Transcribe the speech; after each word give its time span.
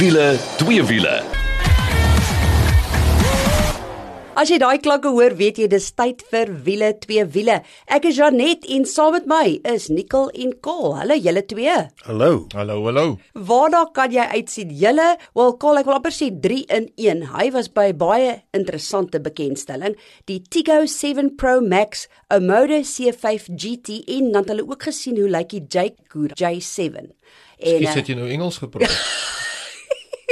Wiele, 0.00 0.38
twee 0.56 0.80
wiele. 0.88 1.18
As 4.40 4.48
jy 4.48 4.56
daai 4.62 4.78
klanke 4.80 5.10
hoor, 5.12 5.34
weet 5.36 5.58
jy 5.60 5.66
dis 5.68 5.90
tyd 5.92 6.22
vir 6.32 6.48
wiele 6.64 6.88
twee 7.02 7.26
wiele. 7.34 7.58
Ek 7.84 8.06
is 8.08 8.16
Janet 8.16 8.64
en 8.72 8.86
saam 8.88 9.12
met 9.18 9.28
my 9.28 9.58
is 9.68 9.90
Nicole 9.92 10.32
en 10.32 10.54
Cole. 10.64 10.94
Hallo 11.02 11.20
julle 11.20 11.42
twee. 11.50 11.74
Hallo. 12.06 12.30
Hallo, 12.56 12.78
hallo. 12.86 13.04
Waarna 13.36 13.82
kan 13.92 14.16
jy 14.16 14.24
uitsien? 14.38 14.72
Julle, 14.80 15.10
wel 15.36 15.52
Cole, 15.60 15.84
ek 15.84 15.92
wil 15.92 15.98
amper 15.98 16.16
sê 16.16 16.30
3 16.32 16.62
in 16.78 16.88
1. 16.96 17.26
Hy 17.36 17.50
was 17.52 17.68
by 17.68 17.90
baie 17.92 18.38
interessante 18.56 19.20
bekendstelling, 19.20 20.00
die 20.32 20.40
Tiggo 20.48 20.86
7 20.88 21.34
Pro 21.36 21.58
Max, 21.60 22.08
'n 22.32 22.48
Moto 22.48 22.80
C5 22.80 23.52
GT 23.52 24.00
en 24.16 24.32
dan 24.32 24.48
het 24.48 24.56
hulle 24.56 24.64
ook 24.64 24.88
gesien 24.88 25.20
hoe 25.20 25.28
lyk 25.28 25.52
die 25.52 25.66
Jaguar 25.68 26.32
J7. 26.40 27.12
Ek 27.60 27.84
eh, 27.84 27.92
sê 27.92 28.00
jy 28.00 28.16
nou 28.16 28.32
Engels 28.32 28.64
gepraat. 28.64 28.96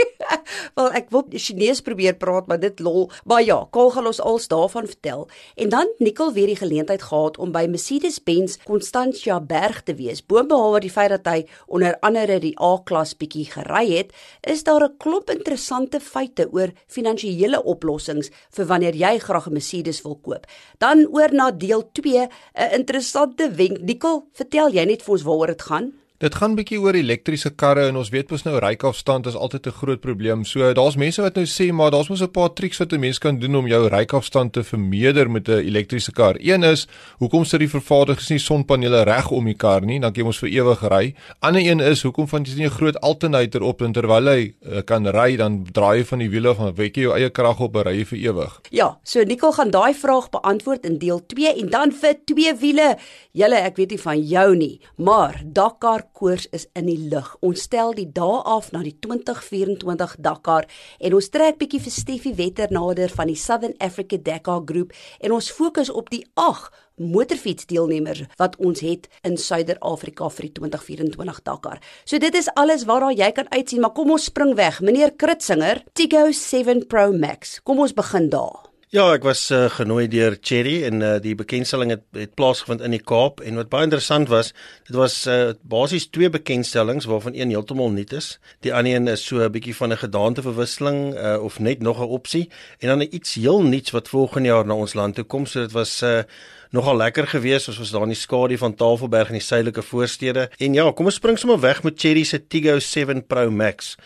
Wel 0.79 0.91
ek 0.99 1.11
wil 1.15 1.25
Chinees 1.31 1.81
probeer 1.85 2.17
praat, 2.19 2.47
maar 2.47 2.61
dit 2.61 2.81
lol. 2.81 3.09
Maar 3.29 3.43
ja, 3.45 3.59
Kaal 3.71 3.91
gaan 3.95 4.07
ons 4.11 4.21
als 4.21 4.49
daarvan 4.49 4.87
vertel. 4.87 5.29
En 5.57 5.69
dan 5.69 5.93
Nicole 5.99 6.33
weer 6.33 6.51
die 6.51 6.59
geleentheid 6.59 7.03
gehad 7.03 7.39
om 7.39 7.53
by 7.53 7.67
Mercedes-Benz 7.71 8.59
Constantia 8.67 9.41
Berg 9.41 9.83
te 9.83 9.95
wees. 9.99 10.23
Boonbehalwe 10.27 10.83
die 10.85 10.93
feit 10.93 11.13
dat 11.15 11.29
hy 11.31 11.45
onder 11.67 11.97
andere 12.07 12.39
die 12.43 12.55
A-klas 12.61 13.17
bietjie 13.19 13.49
gery 13.51 13.87
het, 13.97 14.13
is 14.43 14.65
daar 14.65 14.85
'n 14.89 14.97
klomp 14.99 15.31
interessante 15.31 16.01
feite 16.01 16.49
oor 16.53 16.73
finansiële 16.87 17.63
oplossings 17.63 18.31
vir 18.51 18.67
wanneer 18.67 18.95
jy 18.95 19.19
graag 19.19 19.47
'n 19.49 19.53
Mercedes 19.53 20.03
wil 20.03 20.17
koop. 20.17 20.47
Dan 20.79 21.07
oor 21.11 21.33
na 21.33 21.51
deel 21.51 21.91
2, 21.93 22.29
'n 22.55 22.73
interessante 22.73 23.51
wenk. 23.51 23.81
Nicole, 23.81 24.25
vertel 24.33 24.71
jy 24.71 24.85
net 24.85 25.03
vir 25.03 25.13
ons 25.13 25.23
waaroor 25.23 25.47
dit 25.47 25.63
gaan? 25.63 25.93
Dit 26.19 26.35
gaan 26.35 26.57
bietjie 26.59 26.81
oor 26.83 26.97
elektriese 26.99 27.53
karre 27.55 27.85
en 27.87 27.97
ons 28.01 28.09
weet 28.11 28.33
mos 28.35 28.43
nou 28.43 28.57
rykafstand 28.59 29.29
is 29.31 29.37
altyd 29.39 29.69
'n 29.69 29.77
groot 29.79 30.01
probleem. 30.01 30.45
So 30.45 30.73
daar's 30.75 30.97
mense 30.97 31.23
wat 31.23 31.37
nou 31.37 31.45
sê 31.47 31.71
maar 31.73 31.93
daar's 31.93 32.09
mos 32.09 32.23
'n 32.23 32.31
paar 32.31 32.53
triks 32.53 32.79
wat 32.79 32.93
'n 32.93 32.99
mens 32.99 33.19
kan 33.19 33.39
doen 33.39 33.55
om 33.55 33.69
jou 33.69 33.87
rykafstand 33.87 34.53
te 34.53 34.65
vermeerder 34.65 35.31
met 35.31 35.49
'n 35.49 35.63
elektriese 35.63 36.11
kar. 36.11 36.35
Een 36.41 36.65
is 36.65 36.89
hoekom 37.19 37.45
sit 37.45 37.61
die 37.61 37.69
vervaardigers 37.69 38.29
nie 38.31 38.39
sonpanele 38.39 39.05
reg 39.05 39.31
om 39.31 39.45
die 39.45 39.55
kar 39.55 39.81
nie, 39.81 40.01
dan 40.01 40.13
kan 40.13 40.23
jy 40.23 40.27
mos 40.27 40.39
vir 40.39 40.49
ewig 40.49 40.89
ry. 40.89 41.15
Ander 41.39 41.63
een 41.63 41.81
is 41.81 42.03
hoekom 42.03 42.29
van 42.29 42.43
jy 42.43 42.55
nie 42.57 42.67
'n 42.67 42.71
groot 42.71 43.01
alternator 43.01 43.63
op 43.63 43.83
en 43.83 43.93
terwyl 43.93 44.27
hy 44.27 44.55
uh, 44.67 44.83
kan 44.85 45.07
ry 45.07 45.37
dan 45.37 45.67
draai 45.73 45.99
jy 45.99 46.05
van 46.05 46.19
die 46.19 46.31
wiele 46.31 46.55
van 46.55 46.75
wek 46.75 46.97
jy 46.97 47.03
jou 47.03 47.15
eie 47.15 47.31
krag 47.31 47.61
op 47.61 47.77
en 47.77 47.83
ry 47.83 48.05
vir 48.05 48.19
ewig. 48.19 48.61
Ja, 48.71 48.99
so 49.05 49.23
Nicole 49.23 49.53
gaan 49.53 49.71
daai 49.71 49.95
vraag 49.95 50.31
beantwoord 50.31 50.85
in 50.85 50.99
deel 50.99 51.27
2 51.27 51.55
en 51.61 51.71
dan 51.71 51.93
vir 51.93 52.15
twee 52.25 52.55
wiele. 52.55 52.97
Julle, 53.33 53.55
ek 53.55 53.77
weet 53.77 53.91
nie 53.91 54.01
van 54.01 54.21
jou 54.21 54.57
nie, 54.57 54.81
maar 54.97 55.43
Dakar 55.45 56.08
koers 56.13 56.47
is 56.53 56.67
in 56.79 56.87
die 56.89 57.09
lug. 57.11 57.35
Ons 57.45 57.67
stel 57.69 57.95
die 57.97 58.09
dae 58.13 58.43
af 58.49 58.71
na 58.73 58.83
die 58.87 58.97
2024 59.05 60.17
Dakar 60.25 60.69
en 60.99 61.17
ons 61.19 61.31
trek 61.35 61.59
bietjie 61.61 61.81
vir 61.85 61.95
Steffie 61.95 62.35
Wetter 62.39 62.73
nader 62.75 63.13
van 63.15 63.31
die 63.31 63.39
Southern 63.39 63.77
Africa 63.79 64.19
Dakar 64.19 64.63
groep 64.67 64.95
en 65.21 65.35
ons 65.37 65.51
fokus 65.51 65.91
op 65.91 66.11
die 66.15 66.25
8 66.35 66.71
motorfietsdeelnemers 66.99 68.25
wat 68.39 68.57
ons 68.59 68.83
het 68.83 69.09
in 69.27 69.39
Suider-Afrika 69.39 70.31
vir 70.35 70.49
die 70.49 70.55
2024 70.61 71.43
Dakar. 71.47 71.83
So 72.05 72.19
dit 72.19 72.35
is 72.35 72.51
alles 72.59 72.87
waarna 72.89 73.13
jy 73.15 73.31
kan 73.37 73.51
uitsien, 73.55 73.83
maar 73.83 73.95
kom 73.97 74.11
ons 74.15 74.29
spring 74.31 74.57
weg. 74.59 74.83
Meneer 74.83 75.15
Kritzinger, 75.17 75.85
Tiggo 75.95 76.29
7 76.33 76.87
Pro 76.91 77.13
Max. 77.13 77.61
Kom 77.63 77.81
ons 77.85 77.95
begin 77.97 78.31
daar. 78.35 78.68
Ja, 78.89 79.03
ek 79.13 79.27
was 79.29 79.43
uh, 79.53 79.67
genooi 79.69 80.07
deur 80.09 80.39
Cherry 80.41 80.79
en 80.89 81.03
uh, 81.05 81.09
die 81.21 81.35
bekendstelling 81.37 81.91
het, 81.93 82.07
het 82.17 82.31
plaasgevind 82.41 82.81
in 82.81 82.95
die 82.95 83.03
Kaap 83.05 83.43
en 83.45 83.59
wat 83.61 83.69
baie 83.69 83.85
interessant 83.85 84.31
was, 84.33 84.55
dit 84.89 84.97
was 84.97 85.17
uh, 85.29 85.51
basies 85.61 86.07
twee 86.09 86.31
bekendstellings 86.33 87.05
waarvan 87.11 87.37
een 87.37 87.53
heeltemal 87.53 87.93
nuut 87.93 88.15
is. 88.17 88.31
Die 88.65 88.73
ander 88.73 88.97
een 88.97 89.11
is 89.13 89.27
so 89.29 89.45
'n 89.45 89.53
bietjie 89.53 89.77
van 89.77 89.93
'n 89.93 90.01
gedaanteverwisseling 90.01 91.13
uh, 91.13 91.37
of 91.37 91.59
net 91.61 91.85
nog 91.85 92.01
'n 92.01 92.09
opsie 92.09 92.49
en 92.81 92.89
dan 92.89 93.05
iets 93.11 93.35
heel 93.35 93.61
nuuts 93.63 93.91
wat 93.91 94.09
volgende 94.09 94.49
jaar 94.49 94.65
na 94.65 94.75
ons 94.75 94.95
land 94.95 95.15
toe 95.15 95.25
kom. 95.25 95.45
So 95.47 95.61
dit 95.61 95.73
was 95.73 96.03
uh, 96.03 96.25
nogal 96.71 96.97
lekker 96.97 97.27
geweest 97.27 97.69
as 97.69 97.79
ons 97.79 97.91
daar 97.91 98.09
in 98.09 98.17
die 98.17 98.25
skadu 98.25 98.57
van 98.57 98.75
Tafelberg 98.75 99.29
in 99.29 99.37
die 99.37 99.45
suidelike 99.45 99.83
voorstede. 99.83 100.49
En 100.57 100.73
ja, 100.73 100.93
kom 100.93 101.05
ons 101.05 101.15
spring 101.15 101.39
sommer 101.39 101.61
weg 101.61 101.83
met 101.83 102.01
Cherry 102.01 102.25
se 102.25 102.47
Tiggo 102.47 102.79
7 102.79 103.27
Pro 103.27 103.51
Max. 103.51 103.97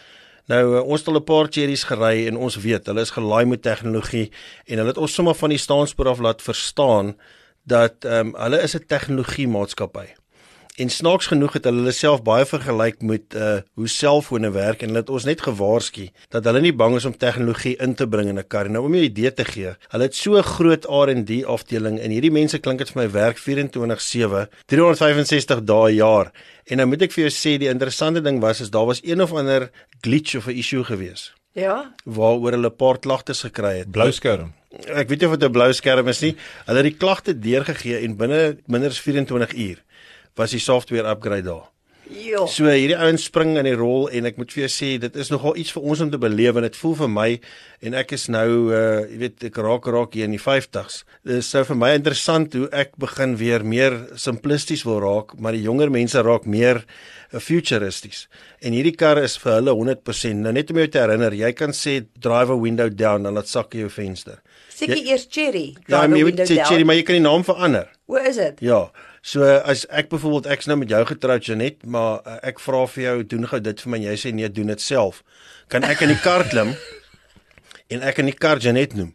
Nou 0.51 0.63
uh, 0.77 0.83
ons 0.83 1.01
het 1.01 1.09
al 1.09 1.21
'n 1.21 1.25
paar 1.25 1.47
cherries 1.51 1.85
gery 1.85 2.27
en 2.27 2.37
ons 2.37 2.57
weet 2.57 2.87
hulle 2.87 3.01
is 3.01 3.15
gelaai 3.15 3.45
met 3.47 3.63
tegnologie 3.63 4.31
en 4.67 4.77
hulle 4.77 4.89
het 4.89 4.99
ons 4.99 5.15
sommer 5.15 5.35
van 5.35 5.49
die 5.49 5.59
staanspoor 5.59 6.09
af 6.09 6.19
laat 6.19 6.43
verstaan 6.43 7.17
dat 7.63 8.05
ehm 8.05 8.27
um, 8.27 8.35
hulle 8.37 8.63
is 8.63 8.75
'n 8.75 8.87
tegnologie 8.87 9.49
maatskappy. 9.49 10.22
En 10.81 10.89
snaaks 10.89 11.27
genoeg 11.27 11.53
het 11.59 11.67
hulle 11.69 11.83
hulle 11.83 11.93
self 11.93 12.23
baie 12.25 12.47
vergelyk 12.49 13.03
met 13.05 13.35
uh 13.37 13.59
hoe 13.77 13.89
selfone 13.93 14.49
werk 14.55 14.81
en 14.81 14.89
hulle 14.89 15.03
het 15.03 15.11
ons 15.13 15.27
net 15.29 15.43
gewaarsku 15.45 16.07
dat 16.33 16.47
hulle 16.49 16.63
nie 16.65 16.73
bang 16.73 16.97
is 16.97 17.05
om 17.05 17.13
tegnologie 17.13 17.75
in 17.85 17.93
te 17.95 18.07
bring 18.09 18.31
in 18.31 18.39
'n 18.41 18.47
kar. 18.49 18.71
Nou 18.71 18.85
om 18.85 18.95
'n 18.95 19.05
idee 19.05 19.33
te 19.35 19.45
gee, 19.45 19.75
hulle 19.93 20.03
het 20.09 20.17
so 20.17 20.43
groot 20.43 20.85
R&D 20.89 21.45
afdeling 21.45 22.01
en 22.01 22.11
hierdie 22.11 22.33
mense 22.33 22.59
klink 22.59 22.79
dit 22.79 22.91
vir 22.91 23.03
my 23.03 23.11
werk 23.11 23.37
24/7, 23.39 24.49
365 24.67 25.63
dae 25.65 25.91
'n 25.91 25.95
jaar. 25.95 26.33
En 26.65 26.77
nou 26.77 26.89
moet 26.89 27.03
ek 27.03 27.13
vir 27.13 27.29
jou 27.29 27.33
sê 27.33 27.59
die 27.59 27.69
interessante 27.69 28.23
ding 28.23 28.41
was 28.41 28.61
is 28.61 28.71
daar 28.71 28.87
was 28.87 29.05
een 29.05 29.23
of 29.23 29.33
ander 29.33 29.71
glitch 30.01 30.37
of 30.37 30.47
'n 30.47 30.57
issue 30.57 30.85
gewees. 30.85 31.33
Ja. 31.53 31.95
Waaroor 32.05 32.53
hulle 32.53 32.71
'n 32.71 32.77
paar 32.77 32.99
klagtes 32.99 33.43
gekry 33.43 33.79
het. 33.79 33.91
Blou 33.91 34.11
skerm. 34.13 34.53
Ek 34.87 35.09
weet 35.09 35.21
nie 35.21 35.29
of 35.29 35.37
dit 35.37 35.49
'n 35.49 35.53
blou 35.53 35.73
skerm 35.73 36.09
is 36.09 36.21
nie. 36.21 36.37
Hulle 36.65 36.79
het 36.79 36.87
die 36.87 36.97
klagte 36.97 37.39
deurgegee 37.39 37.99
en 37.99 38.17
binne 38.17 38.57
minder 38.67 38.89
as 38.89 39.01
24 39.01 39.53
uur 39.55 39.83
was 40.39 40.55
die 40.57 40.63
software 40.63 41.09
upgrade 41.11 41.49
daar. 41.49 41.73
Jo. 42.13 42.45
So 42.51 42.69
hierdie 42.69 42.97
ouens 42.99 43.25
spring 43.25 43.55
in 43.57 43.67
die 43.67 43.77
rol 43.79 44.09
en 44.13 44.27
ek 44.29 44.37
moet 44.41 44.53
vir 44.53 44.65
jou 44.67 44.71
sê 44.75 44.89
dit 45.01 45.15
is 45.23 45.31
nogal 45.33 45.57
iets 45.61 45.73
vir 45.73 45.85
ons 45.89 46.01
om 46.05 46.11
te 46.13 46.19
beleef 46.21 46.59
en 46.59 46.67
dit 46.67 46.77
voel 46.77 46.97
vir 46.99 47.11
my 47.13 47.29
en 47.89 47.97
ek 47.97 48.13
is 48.17 48.27
nou 48.33 48.49
uh 48.75 48.81
jy 49.07 49.21
weet 49.23 49.47
ek 49.49 49.61
raak 49.65 49.87
raak 49.95 50.17
hier 50.17 50.29
in 50.29 50.35
die 50.37 50.43
50s. 50.43 51.03
Dit 51.25 51.41
is 51.41 51.49
so 51.49 51.65
vir 51.69 51.79
my 51.79 51.93
interessant 51.97 52.57
hoe 52.59 52.69
ek 52.75 52.99
begin 53.01 53.37
weer 53.41 53.65
meer 53.65 53.97
simplisties 54.21 54.85
wil 54.89 55.01
raak, 55.05 55.37
maar 55.39 55.57
die 55.57 55.65
jonger 55.65 55.93
mense 55.95 56.21
raak 56.27 56.45
meer 56.45 56.83
uh, 56.83 57.41
futuristies. 57.41 58.27
En 58.61 58.77
hierdie 58.77 58.97
kar 58.99 59.21
is 59.23 59.39
vir 59.41 59.57
hulle 59.61 59.77
100%. 59.79 60.43
Nou 60.43 60.53
net 60.53 60.75
om 60.75 60.83
jou 60.83 60.89
te 60.93 61.01
herinner, 61.01 61.37
jy 61.39 61.53
kan 61.57 61.73
sê 61.77 62.03
drive 62.19 62.53
a 62.53 62.59
window 62.59 62.91
down 62.91 63.31
en 63.31 63.39
laat 63.39 63.49
sak 63.49 63.73
jy 63.73 63.87
jou 63.87 63.95
venster. 63.95 64.43
Seker 64.73 64.99
eers 64.99 65.29
Cherry. 65.31 65.71
Ja, 65.89 66.05
jy 66.05 66.27
moet 66.27 66.45
sê 66.45 66.61
cherry, 66.61 66.85
maar 66.85 66.99
jy 66.99 67.07
kan 67.09 67.21
die 67.21 67.25
naam 67.25 67.47
verander. 67.47 67.89
Hoe 68.11 68.21
is 68.29 68.41
dit? 68.41 68.61
Ja. 68.67 68.85
So 69.23 69.47
as 69.47 69.85
ek 69.87 70.09
byvoorbeeld 70.11 70.49
ek's 70.51 70.67
nou 70.67 70.77
met 70.81 70.91
jou 70.91 71.01
getroud 71.07 71.47
Janet, 71.47 71.85
maar 71.87 72.25
uh, 72.27 72.41
ek 72.43 72.59
vra 72.59 72.83
vir 72.91 73.05
jou 73.05 73.17
doen 73.35 73.47
gou 73.47 73.61
dit 73.63 73.83
vir 73.85 73.93
my 73.93 74.01
en 74.01 74.07
jy 74.09 74.17
sê 74.19 74.33
nee, 74.35 74.51
doen 74.51 74.73
dit 74.75 74.83
self. 74.83 75.23
Kan 75.71 75.87
ek 75.87 76.03
in 76.03 76.11
die 76.11 76.19
kar 76.25 76.43
klim 76.51 76.75
en 77.95 78.03
ek 78.03 78.19
in 78.19 78.33
die 78.33 78.35
kar 78.35 78.59
Janet 78.59 78.97
noem? 78.99 79.15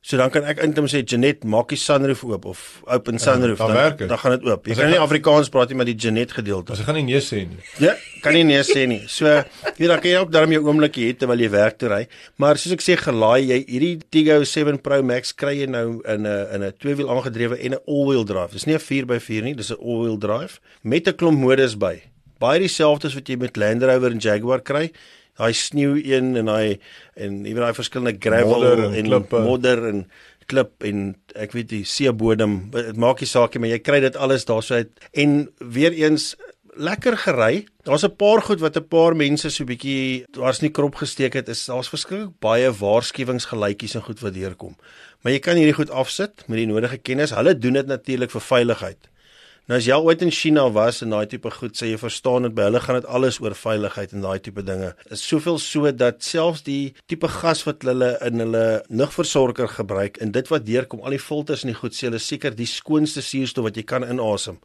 So 0.00 0.16
dan 0.16 0.30
kan 0.30 0.44
ek 0.46 0.60
intom 0.62 0.86
sê 0.86 1.00
Janet, 1.02 1.42
maak 1.44 1.72
die 1.72 1.76
sunroof 1.76 2.20
oop 2.24 2.44
of 2.46 2.60
open 2.86 3.18
sunroof 3.18 3.58
dan 3.58 3.72
werk 3.74 3.96
dit. 3.98 4.08
dan 4.08 4.18
gaan 4.18 4.36
dit 4.36 4.44
oop. 4.46 4.66
Jy 4.66 4.72
As 4.72 4.78
kan 4.78 4.90
nie 4.92 4.98
Afrikaans 5.02 5.48
praat 5.50 5.68
nie 5.72 5.76
maar 5.76 5.88
die 5.90 5.96
Janet 5.98 6.32
gedeelte. 6.32 6.72
Ek 6.72 6.86
gaan 6.86 6.94
nie 6.94 7.02
nee 7.02 7.20
sê 7.20 7.40
nie. 7.48 7.58
Ja, 7.82 7.96
kan 8.22 8.32
nie 8.32 8.44
nee 8.46 8.62
sê 8.62 8.86
nie. 8.86 9.00
So, 9.10 9.26
jy 9.26 9.74
weet 9.82 9.88
dan 9.90 9.98
kan 10.00 10.10
jy 10.12 10.20
ook 10.22 10.30
daarmee 10.32 10.60
jou 10.60 10.68
oomblikie 10.70 11.08
hê 11.10 11.16
terwyl 11.18 11.42
jy 11.42 11.50
werk 11.50 11.78
toe 11.82 11.90
ry. 11.90 12.00
Maar 12.38 12.56
soos 12.62 12.76
ek 12.78 12.84
sê, 12.86 12.94
gelaai 12.96 13.42
jy 13.50 13.58
hierdie 13.66 13.92
Tiggo 14.08 14.38
7 14.46 14.78
Pro 14.86 15.02
Max 15.02 15.34
kry 15.34 15.56
jy 15.64 15.66
nou 15.66 15.98
in 16.06 16.22
'n 16.26 16.46
in 16.54 16.62
'n 16.62 16.72
tweewiel 16.78 17.10
aangedrewe 17.10 17.58
en 17.58 17.74
'n 17.74 17.82
all-wheel 17.88 18.24
drive. 18.24 18.52
Dis 18.52 18.66
nie 18.66 18.74
'n 18.78 18.80
4x4 18.80 19.42
nie, 19.42 19.54
dis 19.54 19.72
'n 19.74 19.82
all-wheel 19.82 20.16
drive 20.16 20.60
met 20.84 21.08
'n 21.08 21.16
klomp 21.18 21.38
modus 21.38 21.74
by. 21.76 22.00
Baie 22.38 22.60
dieselfde 22.60 23.08
as 23.08 23.14
wat 23.14 23.26
jy 23.28 23.36
met 23.36 23.56
Land 23.56 23.82
Rover 23.82 24.12
en 24.12 24.18
Jaguar 24.20 24.60
kry. 24.62 24.92
Daai 25.38 25.52
sneeu 25.54 25.96
een 26.02 26.36
en 26.36 26.50
daai 26.50 26.78
en 27.14 27.44
jy 27.44 27.54
weet 27.54 27.64
daai 27.64 27.78
verskillende 27.78 28.18
gravel 28.18 28.58
Modder 28.58 28.84
en 28.84 28.94
en 28.94 29.04
klippe. 29.04 29.42
modder 29.46 29.86
en 29.88 30.04
klip 30.48 30.84
en 30.88 31.08
ek 31.36 31.52
weet 31.52 31.68
die 31.68 31.84
seebodem 31.84 32.70
dit 32.72 32.96
maak 32.96 33.20
nie 33.20 33.28
saak 33.28 33.54
nie 33.54 33.60
maar 33.60 33.74
jy 33.74 33.80
kry 33.84 34.00
dit 34.00 34.16
alles 34.16 34.48
daarso 34.48 34.80
uit 34.80 35.08
en 35.12 35.42
weer 35.60 35.92
eens 35.92 36.32
lekker 36.78 37.16
gery. 37.18 37.66
Daar's 37.82 38.04
'n 38.04 38.16
paar 38.16 38.42
goed 38.42 38.60
wat 38.60 38.76
'n 38.76 38.88
paar 38.88 39.16
mense 39.16 39.50
so 39.50 39.64
bietjie 39.64 40.24
daar's 40.30 40.60
nie 40.60 40.70
krop 40.70 40.94
gesteek 40.94 41.34
het 41.34 41.48
is 41.48 41.66
daar's 41.66 41.88
verskriklik 41.88 42.38
baie 42.40 42.70
waarskuwingsgeluitjies 42.72 43.94
en 43.94 44.02
goed 44.02 44.20
wat 44.20 44.34
deurkom. 44.34 44.76
Maar 45.20 45.32
jy 45.32 45.38
kan 45.38 45.56
hierdie 45.56 45.74
goed 45.74 45.90
afsit 45.90 46.44
met 46.46 46.58
die 46.58 46.66
nodige 46.66 46.98
kennis. 46.98 47.30
Hulle 47.30 47.58
doen 47.58 47.72
dit 47.72 47.86
natuurlik 47.86 48.30
vir 48.30 48.40
veiligheid. 48.40 49.08
Nou 49.68 49.76
as 49.76 49.84
jy 49.84 49.92
al 49.92 50.06
ooit 50.08 50.22
in 50.24 50.30
China 50.32 50.62
was 50.72 51.02
en 51.04 51.10
daai 51.12 51.26
tipe 51.28 51.50
goed 51.52 51.74
sê 51.76 51.90
jy 51.90 51.98
verstaan 52.00 52.46
dit 52.46 52.54
by 52.56 52.70
hulle 52.70 52.80
gaan 52.80 52.96
dit 52.96 53.08
alles 53.18 53.36
oor 53.42 53.52
veiligheid 53.52 54.14
en 54.16 54.22
daai 54.24 54.38
tipe 54.40 54.62
dinge. 54.64 54.94
Is 55.12 55.20
soveel 55.20 55.58
so 55.60 55.90
dat 55.92 56.22
selfs 56.24 56.62
die 56.64 56.94
tipe 57.04 57.28
gas 57.28 57.66
wat 57.66 57.84
hulle 57.84 58.14
in 58.24 58.40
hulle 58.40 58.62
lugversorger 58.88 59.68
gebruik 59.74 60.16
en 60.24 60.32
dit 60.32 60.48
wat 60.48 60.64
deurkom 60.64 61.02
al 61.04 61.18
die 61.18 61.20
filters 61.20 61.66
en 61.66 61.74
die 61.74 61.76
goed 61.76 61.92
sê 61.92 62.08
hulle 62.08 62.22
seker 62.30 62.56
die 62.56 62.70
skoonste 62.70 63.20
suurstof 63.20 63.68
wat 63.68 63.76
jy 63.76 63.84
kan 63.92 64.08
inasem 64.08 64.56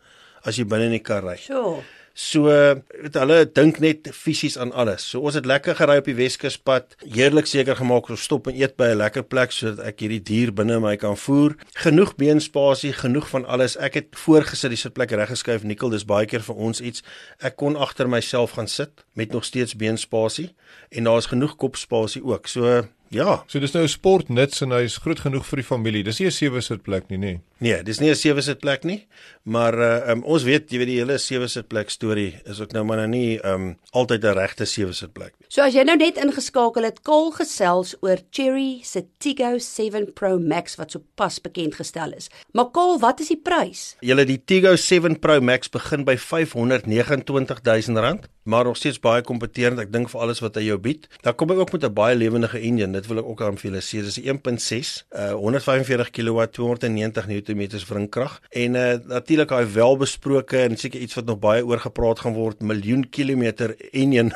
as 0.47 0.55
jy 0.55 0.63
binne 0.71 0.87
in 0.87 0.95
die 0.95 1.03
kar 1.03 1.27
ry. 1.27 1.35
Sjoe. 1.35 1.83
So 2.13 2.45
weet 2.45 3.15
hulle 3.17 3.39
dink 3.49 3.79
net 3.81 4.09
fisies 4.13 4.53
aan 4.61 4.71
alles. 4.77 5.01
So 5.09 5.23
ons 5.25 5.33
het 5.33 5.47
lekker 5.49 5.73
gery 5.79 5.97
op 5.97 6.05
die 6.05 6.15
Weskuspad, 6.17 6.93
heerlik 7.01 7.49
seker 7.49 7.79
gemaak 7.79 8.11
ons 8.13 8.25
stop 8.27 8.47
en 8.51 8.59
eet 8.59 8.75
by 8.77 8.91
'n 8.93 9.01
lekker 9.01 9.23
plek 9.25 9.51
sodat 9.51 9.85
ek 9.87 9.99
hierdie 9.99 10.21
dier 10.21 10.53
binne 10.53 10.79
my 10.79 10.95
kan 10.95 11.17
voer. 11.17 11.55
Genoeg 11.73 12.15
beenspasie, 12.15 12.93
genoeg 12.93 13.29
van 13.29 13.45
alles. 13.45 13.77
Ek 13.77 13.93
het 13.93 14.07
voorgesit 14.13 14.69
die 14.69 14.77
sitplek 14.77 15.11
reggeskuif. 15.11 15.63
Nikkel, 15.63 15.89
dis 15.89 16.05
baie 16.05 16.25
keer 16.25 16.41
vir 16.41 16.55
ons 16.55 16.81
iets. 16.81 17.03
Ek 17.41 17.55
kon 17.55 17.75
agter 17.75 18.07
myself 18.07 18.51
gaan 18.51 18.67
sit 18.67 19.05
met 19.15 19.31
nog 19.31 19.43
steeds 19.43 19.75
beenspasie 19.75 20.53
en 20.91 21.03
daar's 21.03 21.25
genoeg 21.25 21.55
kopspasie 21.55 22.23
ook. 22.23 22.47
So 22.47 22.83
Ja. 23.13 23.43
So 23.47 23.59
dis 23.59 23.71
nou 23.73 23.83
'n 23.83 23.87
sportnuts 23.87 24.61
en 24.61 24.71
hy's 24.71 24.97
groot 24.97 25.19
genoeg 25.19 25.45
vir 25.45 25.57
die 25.57 25.65
familie. 25.65 26.03
Dis 26.03 26.19
nie 26.19 26.27
'n 26.27 26.31
sewe 26.31 26.61
sit 26.61 26.83
plek 26.83 27.09
nie, 27.09 27.17
nê? 27.17 27.21
Nee, 27.21 27.41
dis 27.83 27.99
nie 27.99 28.09
'n 28.11 28.15
sewe 28.15 28.41
sit 28.41 28.59
plek 28.59 28.83
nie. 28.83 29.07
Maar 29.43 29.73
uh 29.79 30.11
um, 30.11 30.23
ons 30.23 30.43
weet, 30.43 30.71
jy 30.71 30.77
weet 30.79 30.87
die 30.87 30.99
hele 30.99 31.17
sewe 31.17 31.47
sit 31.47 31.67
plek 31.67 31.89
storie 31.89 32.39
is 32.45 32.61
ook 32.61 32.71
nou 32.71 32.83
maar 32.83 32.97
nou 32.97 33.07
nie 33.07 33.39
um 33.43 33.77
altyd 33.91 34.23
'n 34.23 34.37
regte 34.37 34.65
sewe 34.65 34.93
sit 34.93 35.13
plek 35.13 35.33
nie. 35.39 35.47
So 35.49 35.61
as 35.61 35.73
jy 35.73 35.83
nou 35.83 35.97
net 35.97 36.17
ingeskakel 36.17 36.83
het, 36.83 37.01
kol 37.03 37.31
gesels 37.31 37.95
oor 38.01 38.17
Cherry 38.31 38.81
se 38.83 39.05
Tiggo 39.19 39.57
7 39.57 40.13
Pro 40.13 40.39
Max 40.39 40.75
wat 40.75 40.91
sopas 40.91 41.39
bekend 41.41 41.75
gestel 41.75 42.13
is. 42.13 42.29
Maar 42.53 42.71
kol, 42.71 42.99
wat 42.99 43.19
is 43.19 43.27
die 43.27 43.41
prys? 43.43 43.95
Julle 44.01 44.25
die 44.25 44.41
Tiggo 44.45 44.75
7 44.75 45.19
Pro 45.19 45.41
Max 45.41 45.69
begin 45.69 46.03
by 46.03 46.15
R529 46.15 47.91
000, 47.91 48.19
maar 48.43 48.63
nog 48.63 48.77
steeds 48.77 48.99
baie 48.99 49.21
kompeterend. 49.21 49.79
Ek 49.79 49.91
dink 49.91 50.09
vir 50.09 50.21
alles 50.21 50.39
wat 50.39 50.55
hy 50.55 50.63
jou 50.63 50.77
bied. 50.77 51.07
Dan 51.21 51.35
kom 51.35 51.49
hy 51.49 51.55
ook 51.55 51.71
met 51.71 51.83
'n 51.83 51.93
baie 51.93 52.15
lewendige 52.15 52.59
engine. 52.59 52.91
Dit 52.93 53.07
wil 53.07 53.17
ek 53.19 53.25
ook 53.25 53.41
aan 53.41 53.57
vir 53.57 53.71
julle 53.71 53.81
sê. 53.81 54.01
Dis 54.01 54.17
'n 54.17 54.23
1.6, 54.27 55.05
uh 55.11 55.33
145 55.33 56.11
kW, 56.11 56.47
290 56.51 57.27
Nm 57.27 57.52
wringkrag 57.87 58.39
en 58.49 58.75
uh 58.75 58.93
natuurlik 59.07 59.49
daai 59.49 59.65
welbesproke 59.65 60.57
en 60.57 60.77
seker 60.77 60.99
iets 60.99 61.15
wat 61.15 61.25
nog 61.25 61.39
baie 61.39 61.65
oor 61.65 61.79
gepraat 61.79 62.19
gaan 62.19 62.33
word, 62.33 62.61
miljoen 62.61 63.09
kilometer 63.09 63.75
engine 63.91 64.31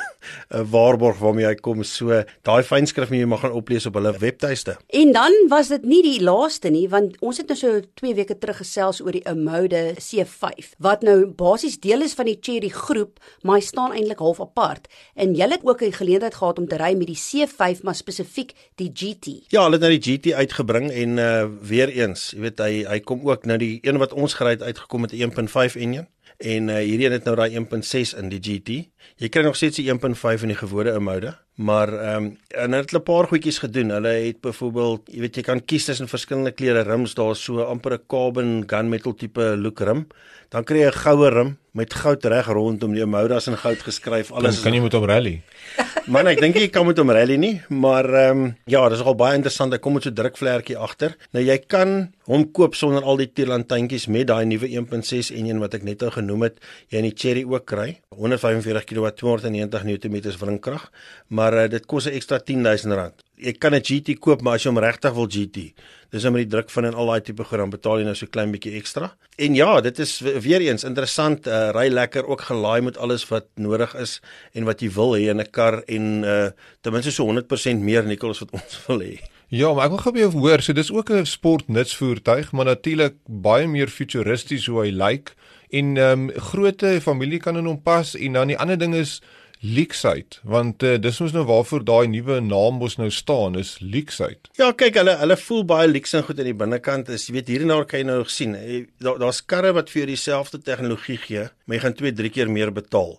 'n 0.49 0.65
waarborg 0.73 1.17
waarmee 1.19 1.45
hy 1.45 1.55
kom. 1.55 1.83
So 1.83 2.23
daai 2.43 2.63
fynskrif 2.63 3.09
moet 3.09 3.19
jy 3.19 3.25
maar 3.25 3.43
gaan 3.43 3.57
oplees 3.57 3.85
op 3.85 3.93
hulle 3.93 4.13
webtuiste. 4.17 4.77
En 4.87 5.11
dan 5.11 5.33
was 5.49 5.67
dit 5.67 5.83
nie 5.83 6.01
die 6.03 6.21
laaste 6.23 6.69
nie, 6.69 6.87
want 6.89 7.17
ons 7.21 7.37
het 7.37 7.47
nou 7.47 7.57
so 7.57 7.81
2 8.01 8.15
weke 8.15 8.37
terug 8.37 8.57
gesels 8.57 9.01
oor 9.01 9.11
die 9.11 9.25
Omode 9.25 9.95
C5 9.99 10.73
wat 10.83 11.03
nou 11.03 11.25
basies 11.25 11.79
deel 11.79 12.01
is 12.01 12.13
van 12.13 12.25
die 12.25 12.37
Cherry 12.41 12.69
groep, 12.69 13.19
maar 13.41 13.59
hy 13.59 13.65
staan 13.65 13.93
eintlik 13.93 14.19
half 14.19 14.41
apart. 14.41 14.87
En 15.15 15.35
jy 15.35 15.49
het 15.49 15.63
ook 15.63 15.81
'n 15.81 15.91
geleentheid 15.91 16.35
gehad 16.35 16.59
om 16.59 16.67
te 16.67 16.77
ry 16.77 16.93
met 16.95 17.07
die 17.07 17.17
C5, 17.17 17.83
maar 17.83 17.95
spesifiek 17.95 18.53
die 18.75 18.91
GT. 18.93 19.47
Ja, 19.49 19.63
hulle 19.63 19.77
het 19.77 19.81
nou 19.81 19.97
die 19.97 20.01
GT 20.01 20.33
uitgebring 20.33 20.91
en 20.91 21.17
uh 21.17 21.45
weer 21.61 21.89
eens, 21.89 22.31
jy 22.31 22.39
weet 22.39 22.59
hy 22.59 22.83
hy 22.87 22.96
kom 22.99 23.29
ook 23.29 23.45
nou 23.45 23.57
die 23.57 23.77
een 23.81 23.97
wat 23.97 24.13
ons 24.13 24.33
gery 24.33 24.49
het 24.49 24.63
uitgekom 24.63 25.01
met 25.01 25.11
'n 25.11 25.21
1.5 25.21 25.75
engine 25.75 26.07
en 26.37 26.69
uh, 26.69 26.75
hierdie 26.75 27.07
een 27.07 27.17
het 27.17 27.25
nou 27.25 27.35
daai 27.35 27.57
1.6 27.57 28.17
in 28.19 28.29
die 28.29 28.39
GT. 28.39 28.77
Jy 29.17 29.29
kry 29.33 29.43
nog 29.45 29.55
steeds 29.55 29.79
die 29.79 29.87
1.5 29.89 30.45
in 30.45 30.53
die 30.53 30.59
gewone 30.59 30.93
Omode, 30.97 31.33
maar 31.55 31.89
ehm 31.93 32.25
um, 32.25 32.37
en 32.53 32.71
hulle 32.71 32.83
het 32.83 32.93
'n 32.93 33.03
paar 33.03 33.27
goedjies 33.27 33.59
gedoen. 33.59 33.89
Hulle 33.89 34.13
het 34.27 34.41
byvoorbeeld, 34.41 35.09
jy 35.13 35.19
weet 35.19 35.35
jy 35.35 35.43
kan 35.43 35.65
kies 35.65 35.85
tussen 35.85 36.07
verskillende 36.07 36.51
kleure 36.51 36.83
rims, 36.83 37.13
daar's 37.13 37.43
so 37.43 37.63
amper 37.63 37.93
'n 37.93 38.05
carbon 38.07 38.63
gunmetal 38.67 39.15
tipe 39.15 39.55
look 39.57 39.79
rim. 39.79 40.07
Dan 40.49 40.63
kry 40.63 40.77
jy 40.79 40.87
'n 40.87 41.01
goue 41.03 41.29
rim 41.29 41.57
met 41.77 41.93
goud 41.93 42.25
reg 42.25 42.47
rondom 42.47 42.93
die 42.93 43.03
Omodas 43.03 43.47
in 43.47 43.57
goud 43.57 43.81
geskryf. 43.85 44.31
Alles 44.31 44.55
kan, 44.55 44.63
kan 44.63 44.73
jy 44.73 44.81
met 44.81 44.93
hom 44.93 45.05
rally. 45.05 45.41
Man, 46.13 46.27
ek 46.27 46.39
dink 46.39 46.55
jy 46.55 46.69
kan 46.71 46.85
met 46.87 46.97
hom 46.97 47.11
rally 47.11 47.35
nie, 47.35 47.61
maar 47.67 48.07
ehm 48.07 48.43
um, 48.45 48.55
ja, 48.65 48.87
dis 48.89 49.03
al 49.03 49.17
baie 49.19 49.35
interessant. 49.35 49.73
Hy 49.73 49.79
kom 49.83 49.93
met 49.93 50.03
so 50.03 50.09
'n 50.09 50.15
drukvlekkie 50.15 50.77
agter. 50.77 51.17
Nou 51.35 51.43
jy 51.43 51.57
kan 51.67 52.13
hom 52.25 52.51
koop 52.51 52.75
sonder 52.75 53.03
al 53.03 53.17
die 53.17 53.27
tierlantuintjies 53.27 54.07
met 54.07 54.27
daai 54.27 54.45
nuwe 54.45 54.67
1.6 54.67 55.35
enjin 55.35 55.59
wat 55.59 55.73
ek 55.73 55.83
net 55.83 56.01
nou 56.01 56.11
genoem 56.17 56.47
het. 56.47 56.59
Jy 56.91 57.01
in 57.01 57.07
die 57.09 57.15
Cherry 57.15 57.45
ook 57.47 57.65
kry. 57.69 57.87
145 58.17 58.87
kW 58.89 59.13
290 59.21 59.85
Nm 59.87 60.17
wringkrag, 60.41 60.89
maar 61.29 61.53
uh, 61.53 61.69
dit 61.69 61.85
kos 61.85 62.07
'n 62.07 62.17
ekstra 62.17 62.39
R10000. 62.41 63.23
Jy 63.37 63.53
kan 63.53 63.75
'n 63.75 63.83
GT 63.85 64.17
koop, 64.19 64.41
maar 64.41 64.55
as 64.57 64.63
jy 64.63 64.71
hom 64.71 64.79
regtig 64.81 65.13
wil 65.13 65.29
GT, 65.29 65.73
dis 66.09 66.23
nou 66.23 66.33
met 66.33 66.47
die 66.47 66.51
druk 66.55 66.69
van 66.69 66.85
en 66.85 66.93
al 66.93 67.11
daai 67.11 67.21
tipe 67.21 67.43
gram 67.43 67.69
betaal 67.69 67.99
jy 67.99 68.05
nou 68.05 68.15
so 68.15 68.25
klein 68.25 68.51
bietjie 68.51 68.77
ekstra. 68.79 69.11
En 69.37 69.55
ja, 69.55 69.81
dit 69.81 69.99
is 69.99 70.19
weer 70.19 70.61
eens 70.61 70.83
interessant, 70.83 71.47
uh, 71.47 71.69
ry 71.71 71.89
lekker 71.89 72.25
ook 72.25 72.41
gelaai 72.41 72.81
met 72.81 72.97
alles 72.97 73.27
wat 73.29 73.45
nodig 73.55 73.95
is 73.95 74.21
en 74.53 74.65
wat 74.65 74.81
jy 74.81 74.89
wil 74.89 75.13
hê 75.13 75.29
in 75.29 75.41
'n 75.41 75.51
kar 75.51 75.83
en 75.87 76.23
uh, 76.23 76.49
ten 76.81 76.93
minste 76.93 77.11
so 77.11 77.25
100% 77.25 77.79
meer 77.79 78.03
nikkel 78.03 78.29
as 78.29 78.39
wat 78.39 78.51
ons 78.59 78.85
wil 78.87 78.99
hê. 78.99 79.19
Ja, 79.49 79.69
maar 79.71 79.85
ek 79.85 79.93
wil 79.93 80.01
gou 80.03 80.11
by 80.11 80.19
jou 80.19 80.31
hoor, 80.41 80.61
so 80.61 80.73
dis 80.75 80.91
ook 80.91 81.09
'n 81.09 81.25
sportnutsvoertuig, 81.25 82.51
maar 82.51 82.65
natuurlik 82.65 83.15
baie 83.27 83.67
meer 83.67 83.87
futuristies 83.87 84.65
hoe 84.67 84.81
hy 84.83 84.91
lyk 84.91 85.35
en 85.69 85.97
ehm 85.97 86.29
um, 86.29 86.31
grootte 86.51 87.01
familie 87.01 87.39
kan 87.43 87.57
in 87.57 87.65
hom 87.65 87.81
pas 87.81 88.15
en 88.15 88.39
dan 88.39 88.53
die 88.53 88.57
ander 88.57 88.79
ding 88.79 88.95
is 88.95 89.19
Leakside 89.59 90.37
want 90.45 90.83
uh, 90.85 90.95
dis 91.01 91.17
mos 91.19 91.33
nou 91.33 91.43
waarvoor 91.49 91.81
daai 91.85 92.07
nuwe 92.13 92.37
naam 92.45 92.77
mos 92.77 92.97
nou 93.01 93.09
staan 93.11 93.57
is 93.57 93.77
Leakside. 93.81 94.51
Ja, 94.59 94.69
kyk 94.77 94.99
hulle 95.01 95.17
hulle 95.17 95.37
voel 95.41 95.65
baie 95.65 95.87
leaks 95.89 96.13
en 96.13 96.25
goed 96.27 96.39
aan 96.39 96.51
die 96.51 96.57
binnekant 96.57 97.09
is 97.09 97.25
jy 97.27 97.39
weet 97.39 97.49
hier 97.49 97.65
en 97.65 97.73
daar 97.73 97.87
kan 97.89 98.03
jy 98.03 98.07
nou 98.11 98.19
sien 98.29 98.53
daar's 99.01 99.19
daar 99.23 99.41
karre 99.49 99.73
wat 99.73 99.89
vir 99.89 100.11
dieselfde 100.11 100.61
tegnologie 100.61 101.17
gee, 101.25 101.47
maar 101.65 101.79
jy 101.79 101.83
gaan 101.87 101.97
2, 102.03 102.13
3 102.21 102.33
keer 102.37 102.53
meer 102.53 102.71
betaal. 102.73 103.17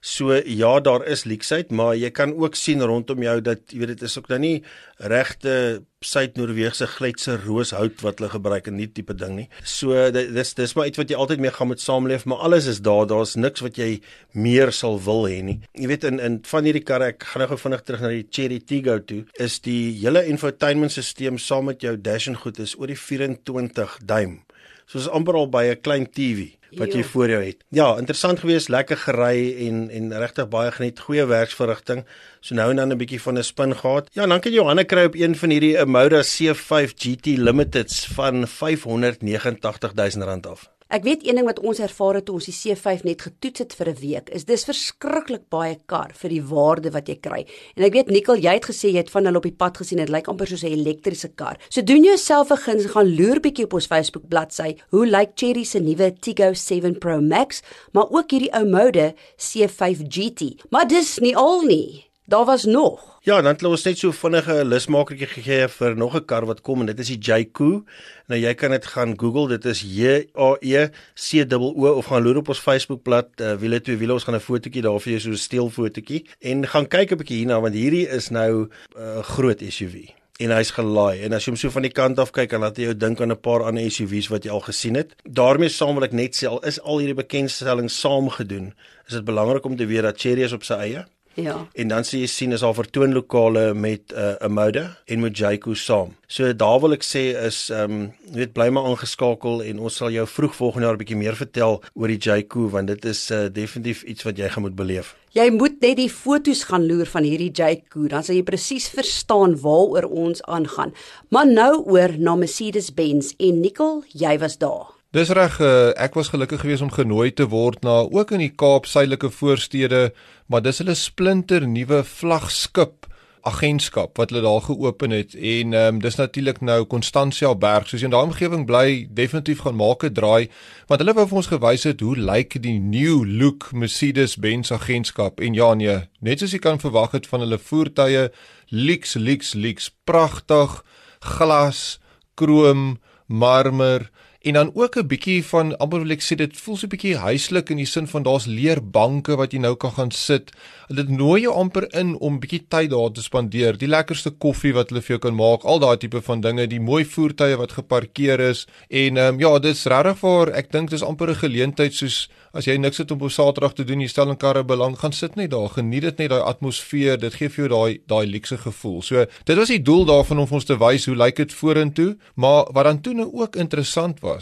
So 0.00 0.32
ja, 0.32 0.80
daar 0.80 1.04
is 1.06 1.24
leaksheid, 1.26 1.70
maar 1.74 1.96
jy 1.98 2.10
kan 2.14 2.34
ook 2.36 2.54
sien 2.54 2.82
rondom 2.82 3.22
jou 3.22 3.40
dat 3.42 3.72
jy 3.72 3.82
weet 3.82 3.96
dit 3.96 4.02
is 4.06 4.18
ook 4.18 4.28
nou 4.30 4.38
nie 4.42 4.56
regte 4.98 5.82
Suid-Noorweegse 6.04 6.86
gletse 6.92 7.34
rooshout 7.42 8.04
wat 8.06 8.20
hulle 8.20 8.30
gebruik 8.30 8.68
in 8.70 8.78
die 8.78 8.86
tipe 8.94 9.16
ding 9.18 9.34
nie. 9.34 9.46
So 9.66 10.10
dis 10.14 10.54
dis 10.54 10.74
maar 10.78 10.86
iets 10.86 11.00
wat 11.00 11.10
jy 11.10 11.18
altyd 11.18 11.42
mee 11.42 11.54
gaan 11.54 11.72
met 11.72 11.82
saamleef, 11.82 12.26
maar 12.30 12.44
alles 12.46 12.68
is 12.70 12.78
daar. 12.86 13.08
Daar's 13.10 13.34
niks 13.34 13.64
wat 13.64 13.80
jy 13.80 13.98
meer 14.38 14.70
sal 14.74 15.00
wil 15.02 15.26
hê 15.26 15.40
nie. 15.42 15.58
Jy 15.74 15.90
weet 15.90 16.06
in 16.06 16.22
in 16.22 16.38
van 16.46 16.68
hierdie 16.68 16.84
karre, 16.86 17.10
ek 17.14 17.26
gaan 17.32 17.42
nou 17.42 17.50
gou 17.50 17.60
vinnig 17.64 17.82
terug 17.82 18.04
na 18.04 18.12
die 18.14 18.26
Cherry 18.30 18.60
Tiggo 18.62 18.98
toe, 19.02 19.24
is 19.42 19.58
die 19.66 19.96
hele 19.98 20.22
infotainmentstelsel 20.30 21.40
saam 21.42 21.66
met 21.72 21.82
jou 21.82 21.96
dash 21.96 22.28
en 22.30 22.38
goed 22.38 22.62
is 22.62 22.76
oor 22.78 22.90
die 22.90 22.98
24 22.98 23.98
duim. 24.06 24.38
So 24.86 25.02
is 25.02 25.10
amper 25.10 25.34
al 25.34 25.50
by 25.50 25.66
'n 25.74 25.82
klein 25.82 26.06
TV 26.06 26.57
wat 26.76 26.92
jy 26.92 27.04
voor 27.04 27.28
jou 27.28 27.42
het. 27.44 27.64
Ja, 27.74 27.96
interessant 27.96 28.40
geweest, 28.40 28.68
lekker 28.68 28.96
gery 28.96 29.66
en 29.66 29.90
en 29.90 30.12
regtig 30.18 30.48
baie 30.48 30.72
geniet, 30.72 31.00
goeie 31.00 31.26
werksverrigting. 31.26 32.04
So 32.40 32.54
nou 32.54 32.70
en 32.70 32.76
dan 32.76 32.92
'n 32.92 32.98
bietjie 32.98 33.22
van 33.22 33.38
'n 33.38 33.42
spin 33.42 33.76
gehad. 33.76 34.08
Ja, 34.12 34.26
dan 34.26 34.40
kan 34.40 34.52
jy 34.52 34.58
Johanna 34.58 34.82
kry 34.82 35.04
op 35.04 35.14
een 35.14 35.36
van 35.36 35.50
hierdie 35.50 35.80
Amoda 35.80 36.22
C5 36.22 36.92
GT 36.96 37.26
Limiteds 37.26 38.06
van 38.06 38.46
R589 38.46 39.94
000 39.94 40.40
af. 40.50 40.77
Ek 40.88 41.02
weet 41.04 41.20
een 41.20 41.36
ding 41.36 41.44
wat 41.44 41.58
ons 41.60 41.82
ervaar 41.84 42.16
het 42.16 42.24
toe 42.24 42.38
ons 42.38 42.46
die 42.48 42.54
C5 42.56 43.02
net 43.04 43.20
getoets 43.20 43.60
het 43.60 43.74
vir 43.76 43.88
'n 43.90 43.98
week, 44.00 44.30
is 44.32 44.46
dis 44.48 44.64
verskriklik 44.64 45.42
baie 45.52 45.76
kar 45.86 46.14
vir 46.16 46.30
die 46.30 46.40
waarde 46.42 46.90
wat 46.90 47.08
jy 47.08 47.16
kry. 47.20 47.44
En 47.76 47.84
ek 47.84 47.92
weet 47.92 48.08
Nikkel, 48.08 48.36
jy 48.36 48.54
het 48.54 48.64
gesê 48.64 48.88
jy 48.88 48.96
het 48.96 49.10
van 49.10 49.26
hulle 49.26 49.36
op 49.36 49.42
die 49.42 49.52
pad 49.52 49.76
gesien, 49.76 49.98
dit 49.98 50.08
lyk 50.08 50.28
amper 50.28 50.46
soos 50.46 50.64
'n 50.64 50.72
elektriese 50.72 51.28
kar. 51.36 51.58
So 51.68 51.82
doen 51.82 52.04
jouself 52.04 52.50
'n 52.50 52.56
guns 52.56 52.86
gaan 52.86 53.16
loer 53.16 53.40
bietjie 53.40 53.64
op 53.64 53.74
ons 53.74 53.86
Facebook 53.86 54.28
bladsy. 54.28 54.76
Hoe 54.90 55.06
lyk 55.06 55.32
Cherry 55.34 55.64
se 55.64 55.78
nuwe 55.78 56.14
Tiggo 56.20 56.54
7 56.54 56.98
Pro 56.98 57.20
Max, 57.20 57.62
maar 57.92 58.08
ook 58.10 58.30
hierdie 58.30 58.52
ou 58.54 58.64
mode 58.64 59.14
C5 59.36 60.08
GT. 60.08 60.64
Maar 60.70 60.88
dis 60.88 61.18
nie 61.18 61.36
al 61.36 61.62
nie. 61.62 62.07
Daar 62.28 62.44
was 62.44 62.64
nog. 62.64 63.18
Ja, 63.20 63.40
dan 63.40 63.52
het 63.52 63.62
ons 63.64 63.82
net 63.82 63.98
so 63.98 64.12
vinnige 64.12 64.64
lusmakertjie 64.68 65.26
gegee 65.30 65.68
vir 65.68 65.94
nog 65.96 66.14
'n 66.14 66.24
kar 66.24 66.44
wat 66.46 66.60
kom 66.60 66.80
en 66.80 66.86
dit 66.86 66.98
is 66.98 67.06
die 67.06 67.18
Jayco. 67.18 67.84
Nou 68.26 68.40
jy 68.40 68.54
kan 68.54 68.70
dit 68.70 68.86
gaan 68.86 69.18
Google, 69.18 69.48
dit 69.48 69.64
is 69.64 69.80
J 69.80 70.28
A 70.36 70.56
E 70.60 70.88
C 71.14 71.52
O 71.52 71.72
O 71.76 71.92
of 71.96 72.06
gaan 72.06 72.22
loer 72.22 72.36
op 72.36 72.48
ons 72.48 72.58
Facebookblad, 72.58 73.28
uh, 73.40 73.54
wiele 73.54 73.80
twee 73.80 73.96
wiele, 73.96 74.12
ons 74.12 74.24
gaan 74.24 74.34
'n 74.34 74.40
fotootjie 74.40 74.82
daar 74.82 75.00
vir 75.00 75.12
jou 75.12 75.20
so 75.20 75.30
'n 75.30 75.36
steel 75.36 75.70
fotootjie 75.70 76.26
en 76.40 76.66
gaan 76.66 76.88
kyk 76.88 77.12
'n 77.12 77.16
bietjie 77.16 77.36
hierna 77.36 77.60
want 77.60 77.74
hierdie 77.74 78.08
is 78.08 78.28
nou 78.28 78.68
'n 78.68 78.70
uh, 78.98 79.22
groot 79.22 79.60
SUV 79.68 80.18
en 80.38 80.50
hy's 80.50 80.70
gelaai 80.70 81.24
en 81.24 81.32
as 81.32 81.44
jy 81.44 81.50
hom 81.50 81.56
so 81.56 81.70
van 81.70 81.82
die 81.82 81.90
kant 81.90 82.18
af 82.18 82.30
kyk 82.30 82.50
dan 82.50 82.60
laat 82.60 82.76
jy 82.76 82.84
jou 82.84 82.94
dink 82.94 83.20
aan 83.20 83.32
'n 83.32 83.40
paar 83.40 83.62
ander 83.62 83.90
SUV's 83.90 84.28
wat 84.28 84.44
jy 84.44 84.50
al 84.50 84.60
gesien 84.60 84.94
het. 84.96 85.14
daarmee 85.24 85.68
saam 85.68 85.94
wil 85.94 86.04
ek 86.04 86.12
net 86.12 86.36
sê 86.36 86.46
al 86.46 86.60
is 86.60 86.80
al 86.80 86.98
hierdie 86.98 87.22
bekendstellings 87.24 88.00
saam 88.00 88.28
gedoen, 88.28 88.74
is 89.06 89.14
dit 89.14 89.24
belangrik 89.24 89.64
om 89.64 89.76
te 89.76 89.86
weet 89.86 90.02
dat 90.02 90.20
Cherry 90.20 90.42
is 90.42 90.52
op 90.52 90.62
sy 90.62 90.74
eie. 90.74 91.06
Ja. 91.42 91.66
En 91.72 91.88
dan 91.88 92.04
sien 92.04 92.24
jy 92.24 92.26
sien 92.26 92.52
is 92.52 92.64
al 92.66 92.74
vertoonlokale 92.74 93.74
met 93.74 94.10
'n 94.10 94.18
uh, 94.18 94.46
'n 94.48 94.52
mode 94.52 94.96
en 95.04 95.20
met 95.20 95.38
Jayco 95.38 95.74
saam. 95.74 96.16
So 96.26 96.56
daar 96.56 96.80
wil 96.80 96.92
ek 96.92 97.04
sê 97.04 97.22
is 97.46 97.70
ehm 97.70 97.90
um, 97.90 98.12
jy 98.30 98.34
weet 98.34 98.52
bly 98.52 98.68
maar 98.68 98.84
aangeskakel 98.84 99.62
en 99.62 99.78
ons 99.78 99.96
sal 99.96 100.10
jou 100.10 100.26
vroeg 100.26 100.54
volgende 100.54 100.86
jaar 100.86 100.94
'n 100.94 100.98
bietjie 100.98 101.16
meer 101.16 101.36
vertel 101.36 101.82
oor 101.94 102.08
die 102.08 102.18
Jayco 102.18 102.68
want 102.68 102.86
dit 102.86 103.04
is 103.04 103.30
uh, 103.30 103.46
definitief 103.52 104.02
iets 104.02 104.22
wat 104.22 104.36
jy 104.36 104.48
gaan 104.48 104.62
moet 104.62 104.74
beleef. 104.74 105.14
Jy 105.30 105.50
moet 105.50 105.80
net 105.80 105.96
die 105.96 106.10
fotos 106.10 106.64
gaan 106.64 106.86
loer 106.86 107.06
van 107.06 107.22
hierdie 107.22 107.52
Jayco 107.52 108.08
dan 108.08 108.22
sal 108.22 108.34
jy 108.34 108.42
presies 108.42 108.88
verstaan 108.88 109.60
waaroor 109.60 110.10
ons 110.10 110.42
aangaan. 110.42 110.92
Maar 111.28 111.46
nou 111.46 111.84
oor 111.86 112.18
na 112.18 112.34
Mercedes-Benz 112.34 113.34
en 113.38 113.60
Nicole, 113.60 114.02
jy 114.12 114.38
was 114.38 114.58
daar. 114.58 114.97
Dis 115.16 115.30
reg, 115.32 115.54
uh, 115.64 115.88
ek 115.96 116.18
was 116.18 116.28
gelukkig 116.28 116.60
geweest 116.60 116.84
om 116.84 116.90
genooi 116.92 117.30
te 117.32 117.46
word 117.48 117.80
na 117.80 118.02
ook 118.12 118.34
in 118.36 118.42
die 118.42 118.52
Kaap 118.52 118.84
suidelike 118.84 119.30
voorstede, 119.32 120.10
maar 120.52 120.60
dis 120.60 120.82
hulle 120.82 120.92
splinter 121.00 121.64
nuwe 121.64 122.02
vlaggenskip 122.04 123.06
agentskap 123.48 124.18
wat 124.20 124.34
hulle 124.34 124.42
daar 124.44 124.66
geopen 124.66 125.14
het 125.16 125.32
en 125.32 125.72
um, 125.78 126.02
dis 126.04 126.18
natuurlik 126.20 126.60
nou 126.60 126.82
Constantia 126.92 127.54
Berg. 127.56 127.88
Soos 127.88 128.04
jy 128.04 128.10
in 128.10 128.12
daai 128.12 128.26
omgewing 128.26 128.66
bly, 128.68 129.06
definitief 129.08 129.64
gaan 129.64 129.78
maak 129.80 130.04
'n 130.04 130.12
draai 130.12 130.52
want 130.92 131.00
hulle 131.00 131.16
wou 131.16 131.24
vir 131.24 131.40
ons 131.40 131.50
gewys 131.54 131.88
het 131.88 132.04
hoe 132.04 132.12
lyk 132.12 132.60
die 132.60 132.76
new 132.76 133.24
look 133.24 133.72
Mercedes-Benz 133.72 134.76
agentskap 134.76 135.40
en 135.40 135.56
ja 135.56 135.72
nee, 135.72 136.04
net 136.20 136.44
soos 136.44 136.52
jy 136.52 136.60
kan 136.60 136.84
verwag 136.84 137.16
het 137.16 137.26
van 137.26 137.40
hulle 137.40 137.56
voertuie, 137.56 138.28
lyks 138.68 139.16
lyks 139.16 139.54
lyks 139.54 139.88
pragtig, 140.04 140.84
glas, 141.24 141.96
krom, 142.36 142.98
marmer 143.26 144.10
en 144.48 144.54
dan 144.54 144.70
ook 144.74 144.96
'n 144.96 145.06
bietjie 145.06 145.44
van 145.44 145.76
amper 145.78 146.00
wil 146.00 146.10
ek 146.10 146.22
sê 146.22 146.34
dit 146.36 146.56
voel 146.56 146.76
so 146.76 146.86
'n 146.86 146.94
bietjie 146.94 147.16
huislik 147.16 147.70
in 147.70 147.76
die 147.76 147.86
sin 147.86 148.06
van 148.06 148.22
daar's 148.22 148.46
leerbanke 148.46 149.36
wat 149.36 149.52
jy 149.52 149.58
nou 149.58 149.74
kan 149.76 149.92
gaan 149.92 150.10
sit. 150.10 150.52
Dit 150.88 151.08
nooi 151.08 151.40
jou 151.42 151.54
amper 151.54 151.94
in 151.94 152.16
om 152.16 152.40
bietjie 152.40 152.64
tyd 152.68 152.90
daar 152.90 153.12
te 153.12 153.22
spandeer. 153.22 153.78
Die 153.78 153.88
lekkerste 153.88 154.30
koffie 154.30 154.72
wat 154.72 154.88
hulle 154.88 155.02
vir 155.02 155.16
jou 155.16 155.18
kan 155.18 155.34
maak, 155.34 155.64
al 155.64 155.78
daai 155.78 155.96
tipe 155.96 156.22
van 156.22 156.40
dinge, 156.40 156.66
die 156.66 156.80
mooi 156.80 157.04
voertuie 157.04 157.56
wat 157.56 157.72
geparkeer 157.72 158.40
is 158.40 158.66
en 158.88 159.16
ehm 159.16 159.34
um, 159.34 159.40
ja, 159.40 159.58
dit's 159.58 159.84
regtig 159.84 160.18
vir 160.18 160.52
ek 160.54 160.72
dink 160.72 160.90
dis 160.90 161.02
amper 161.02 161.28
'n 161.30 161.34
geleentheid 161.34 161.94
soos 161.94 162.28
as 162.56 162.66
jy 162.68 162.76
niks 162.80 163.00
het 163.02 163.12
om 163.14 163.22
op 163.26 163.32
Saterdag 163.32 163.74
te 163.76 163.84
doen, 163.88 164.00
jy 164.00 164.08
stel 164.10 164.30
'n 164.30 164.40
karre 164.42 164.64
belang, 164.64 164.96
gaan 164.98 165.12
sit 165.12 165.36
net 165.36 165.50
daar, 165.50 165.68
geniet 165.68 166.02
dit 166.02 166.18
net 166.18 166.30
daai 166.30 166.42
atmosfeer, 166.42 167.18
dit 167.18 167.34
gee 167.34 167.48
vir 167.48 167.60
jou 167.64 167.68
daai 167.68 168.00
daai 168.06 168.26
luukse 168.26 168.58
gevoel. 168.58 169.02
So, 169.02 169.26
dit 169.44 169.56
was 169.56 169.68
die 169.68 169.82
doel 169.82 170.04
daarvan 170.04 170.38
om 170.38 170.48
ons 170.50 170.64
te 170.64 170.78
wys 170.78 171.06
hoe 171.06 171.16
lyk 171.16 171.36
dit 171.36 171.52
vorentoe, 171.52 172.16
maar 172.34 172.66
wat 172.72 172.84
dan 172.84 173.00
toe 173.00 173.14
nou 173.14 173.30
ook 173.32 173.56
interessant 173.56 174.20
was. 174.20 174.37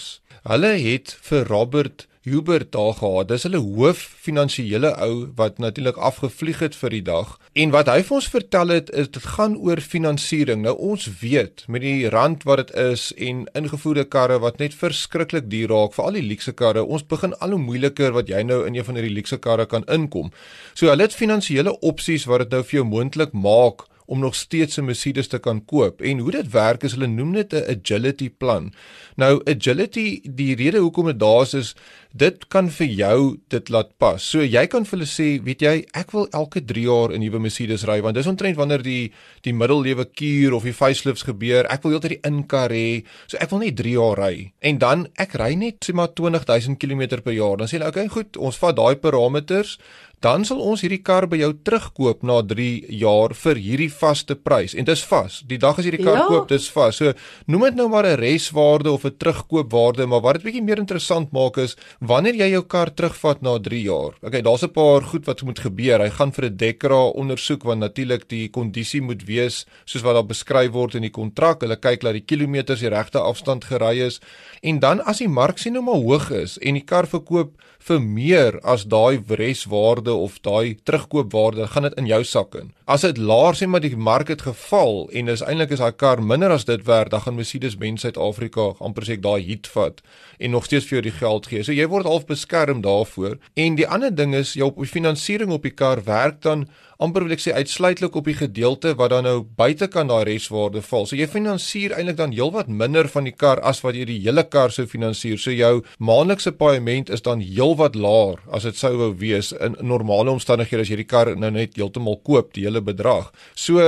Hulle 0.46 0.74
het 0.78 1.16
vir 1.26 1.46
Robert 1.46 2.06
Hubert 2.26 2.72
daar 2.72 2.94
gehad. 2.94 3.28
Dis 3.28 3.44
hulle 3.46 3.60
hoof 3.62 4.00
finansiële 4.18 4.88
ou 4.98 5.28
wat 5.38 5.58
natuurlik 5.62 5.96
afgevlieg 5.96 6.58
het 6.58 6.74
vir 6.74 6.90
die 6.90 7.02
dag. 7.06 7.36
En 7.54 7.70
wat 7.70 7.86
hy 7.86 8.00
vir 8.02 8.16
ons 8.16 8.26
vertel 8.32 8.72
het 8.74 8.90
is 8.90 9.12
dit 9.14 9.28
gaan 9.36 9.54
oor 9.62 9.78
finansiering. 9.80 10.64
Nou 10.66 10.74
ons 10.88 11.06
weet 11.20 11.62
met 11.70 11.86
die 11.86 12.10
rand 12.10 12.42
wat 12.42 12.64
dit 12.64 12.74
is 12.82 13.12
en 13.28 13.46
ingevoerde 13.54 14.08
karre 14.10 14.40
wat 14.42 14.58
net 14.58 14.74
verskriklik 14.74 15.46
duur 15.52 15.70
raak 15.70 15.94
vir 15.94 16.08
al 16.08 16.18
die 16.18 16.26
luukse 16.26 16.52
karre. 16.58 16.82
Ons 16.82 17.06
begin 17.06 17.38
al 17.38 17.54
hoe 17.54 17.62
moeiliker 17.62 18.10
wat 18.18 18.26
jy 18.34 18.42
nou 18.42 18.64
in 18.66 18.74
een 18.74 18.88
van 18.90 18.98
hierdie 18.98 19.14
luukse 19.20 19.38
karre 19.38 19.70
kan 19.70 19.86
inkom. 19.86 20.34
So 20.74 20.90
hulle 20.90 21.06
het 21.06 21.14
finansiële 21.14 21.78
opsies 21.78 22.26
wat 22.26 22.48
dit 22.48 22.58
nou 22.58 22.64
vir 22.66 22.80
jou 22.80 22.88
moontlik 22.90 23.38
maak 23.38 23.86
om 24.06 24.18
nog 24.18 24.34
steeds 24.34 24.78
'n 24.78 24.84
Mercedes 24.84 25.28
te 25.28 25.38
kan 25.38 25.64
koop. 25.64 26.00
En 26.00 26.18
hoe 26.18 26.30
dit 26.30 26.50
werk 26.50 26.82
is 26.82 26.92
hulle 26.92 27.06
noem 27.06 27.32
dit 27.32 27.52
'n 27.52 27.64
agility 27.76 28.30
plan. 28.30 28.72
Nou 29.16 29.40
agility, 29.44 30.20
die 30.22 30.54
rede 30.54 30.78
hoekom 30.78 31.06
dit 31.06 31.18
daar 31.18 31.42
is 31.42 31.54
is 31.54 31.74
dit 32.16 32.46
kan 32.48 32.70
vir 32.70 32.86
jou 32.86 33.36
dit 33.48 33.68
laat 33.68 33.90
pas. 33.98 34.22
So 34.30 34.40
jy 34.40 34.66
kan 34.66 34.84
vir 34.84 34.98
hulle 34.98 35.08
sê, 35.08 35.42
weet 35.44 35.60
jy, 35.60 35.84
ek 35.92 36.12
wil 36.12 36.28
elke 36.32 36.64
3 36.64 36.82
jaar 36.82 37.12
'n 37.12 37.20
nuwe 37.20 37.38
Mercedes 37.38 37.84
ry 37.84 38.00
want 38.00 38.14
dis 38.14 38.26
omtrent 38.26 38.56
wanneer 38.56 38.82
die 38.82 39.12
die 39.42 39.52
middellewe 39.52 40.04
kuur 40.04 40.54
of 40.54 40.62
die 40.62 40.72
facelifts 40.72 41.22
gebeur. 41.22 41.66
Ek 41.70 41.82
wil 41.82 41.92
heeltyd 41.92 42.10
die 42.10 42.28
inkar 42.30 42.70
hê. 42.70 43.04
So 43.26 43.36
ek 43.36 43.50
wil 43.50 43.58
net 43.58 43.76
3 43.76 43.90
jaar 43.90 44.16
ry. 44.18 44.52
En 44.60 44.78
dan 44.78 45.06
ek 45.16 45.34
ry 45.34 45.54
net 45.54 45.84
sê 45.84 45.92
maar 45.94 46.08
20000 46.14 46.78
km 46.78 47.22
per 47.22 47.32
jaar. 47.32 47.56
Dan 47.56 47.66
sê 47.66 47.78
hulle, 47.78 47.88
"Oké, 47.88 47.98
okay, 47.98 48.08
goed, 48.08 48.36
ons 48.36 48.56
vat 48.56 48.76
daai 48.76 48.96
parameters 48.96 49.78
dan 50.24 50.44
sal 50.48 50.62
ons 50.64 50.80
hierdie 50.80 51.02
kar 51.04 51.26
by 51.28 51.36
jou 51.42 51.50
terugkoop 51.66 52.22
na 52.24 52.38
3 52.40 52.88
jaar 52.96 53.34
vir 53.36 53.58
hierdie 53.60 53.90
vaste 53.92 54.36
prys 54.40 54.72
en 54.74 54.86
dis 54.88 55.02
vas. 55.10 55.42
Die 55.44 55.58
dag 55.60 55.76
as 55.78 55.84
jy 55.84 55.92
die 55.98 56.04
kar 56.04 56.22
ja. 56.22 56.24
koop, 56.30 56.48
dis 56.48 56.68
vas. 56.72 56.96
So 56.96 57.12
noem 57.52 57.66
dit 57.68 57.76
nou 57.76 57.88
maar 57.92 58.06
'n 58.06 58.16
reswaarde 58.16 58.90
of 58.90 59.04
'n 59.04 59.16
terugkoopwaarde, 59.18 60.06
maar 60.06 60.22
wat 60.24 60.40
dit 60.40 60.44
bietjie 60.44 60.64
meer 60.64 60.78
interessant 60.78 61.32
maak 61.32 61.58
is 61.58 61.76
wanneer 62.00 62.34
jy 62.34 62.50
jou 62.56 62.62
kar 62.62 62.90
terugvat 62.90 63.42
na 63.42 63.58
3 63.58 63.82
jaar. 63.82 64.16
Okay, 64.22 64.40
daar's 64.40 64.62
'n 64.62 64.72
paar 64.72 65.02
goed 65.02 65.26
wat 65.26 65.42
moet 65.42 65.58
gebeur. 65.58 66.00
Hy 66.00 66.10
gaan 66.10 66.32
vir 66.32 66.44
'n 66.46 66.56
dekra 66.56 67.12
ondersoek 67.12 67.62
want 67.62 67.80
natuurlik 67.80 68.28
die 68.28 68.48
kondisie 68.48 69.02
moet 69.02 69.22
wees 69.26 69.66
soos 69.84 70.02
wat 70.02 70.14
daar 70.14 70.26
beskryf 70.26 70.72
word 70.72 70.94
in 70.94 71.02
die 71.02 71.10
kontrak. 71.10 71.60
Hulle 71.60 71.76
kyk 71.76 72.00
dat 72.00 72.12
die 72.12 72.24
kilometers 72.24 72.80
die 72.80 72.88
regte 72.88 73.20
afstand 73.20 73.64
gery 73.64 74.00
is 74.00 74.20
en 74.62 74.78
dan 74.78 75.00
as 75.04 75.18
die 75.18 75.28
mark 75.28 75.58
sien 75.58 75.72
nou 75.72 75.82
maar 75.82 76.00
hoog 76.00 76.30
is 76.30 76.58
en 76.58 76.74
die 76.74 76.84
kar 76.84 77.06
verkoop 77.06 77.52
vir 77.86 78.00
meer 78.00 78.58
as 78.64 78.84
daai 78.84 79.22
reswaarde 79.28 80.05
of 80.14 80.38
daai 80.40 80.76
terugkoopwaarde, 80.82 81.66
gaan 81.66 81.82
dit 81.82 81.94
in 81.94 82.06
jou 82.06 82.22
sak 82.24 82.54
in. 82.54 82.72
As 82.84 83.02
dit 83.06 83.18
laer 83.18 83.56
sê 83.58 83.66
maar 83.66 83.82
die 83.82 83.96
mark 83.96 84.28
het 84.28 84.42
geval 84.46 85.08
en 85.12 85.28
is 85.28 85.42
eintlik 85.42 85.74
is 85.74 85.82
daai 85.82 85.96
kar 85.96 86.22
minder 86.22 86.50
as 86.54 86.64
dit 86.64 86.84
werd, 86.86 87.10
dan 87.10 87.20
gaan 87.24 87.38
Mercedes-Benz 87.38 88.04
Suid-Afrika 88.06 88.72
amper 88.78 89.08
sê 89.08 89.18
daai 89.20 89.42
hit 89.42 89.66
vat 89.74 90.02
en 90.38 90.50
nog 90.50 90.64
steeds 90.64 90.86
vir 90.86 90.98
jou 90.98 91.04
die 91.08 91.18
geld 91.18 91.46
gee. 91.50 91.62
So 91.64 91.72
jy 91.72 91.86
word 91.90 92.06
half 92.06 92.26
beskerm 92.26 92.82
daarvoor. 92.84 93.38
En 93.54 93.78
die 93.78 93.88
ander 93.88 94.14
ding 94.14 94.34
is 94.34 94.54
jou 94.54 94.68
op 94.70 94.82
die 94.82 94.90
finansiering 94.90 95.52
op 95.52 95.64
die 95.64 95.74
kar 95.74 96.04
werk 96.04 96.42
dan 96.42 96.66
amper 97.02 97.26
wil 97.26 97.34
ek 97.36 97.42
sê 97.44 97.52
uitsluitlik 97.56 98.16
op 98.16 98.28
die 98.28 98.36
gedeelte 98.36 98.94
wat 98.98 99.12
dan 99.12 99.26
nou 99.28 99.36
buite 99.58 99.88
kan 99.92 100.08
daai 100.10 100.24
reswaarde 100.28 100.82
val. 100.86 101.06
So 101.06 101.18
jy 101.18 101.28
finansier 101.30 101.94
eintlik 101.96 102.18
dan 102.20 102.34
heelwat 102.36 102.70
minder 102.72 103.08
van 103.12 103.28
die 103.28 103.34
kar 103.36 103.60
as 103.60 103.82
wat 103.84 103.98
jy 103.98 104.06
die 104.08 104.18
hele 104.24 104.46
kar 104.48 104.74
sou 104.74 104.86
finansier. 104.88 105.38
So 105.40 105.54
jou 105.54 105.82
maandelikse 105.98 106.54
paaiement 106.56 107.12
is 107.12 107.24
dan 107.26 107.44
heelwat 107.44 107.96
laer 107.96 108.40
as 108.48 108.68
dit 108.68 108.78
sou 108.80 108.94
wou 108.96 109.12
wees 109.20 109.52
in 109.52 109.76
normale 109.84 110.32
omstandighede 110.32 110.86
as 110.86 110.92
jy 110.92 111.00
die 111.02 111.08
kar 111.08 111.34
nou 111.36 111.52
net 111.52 111.76
heeltemal 111.76 112.20
koop 112.24 112.54
die 112.56 112.66
hele 112.68 112.80
bedrag. 112.84 113.32
So 113.54 113.80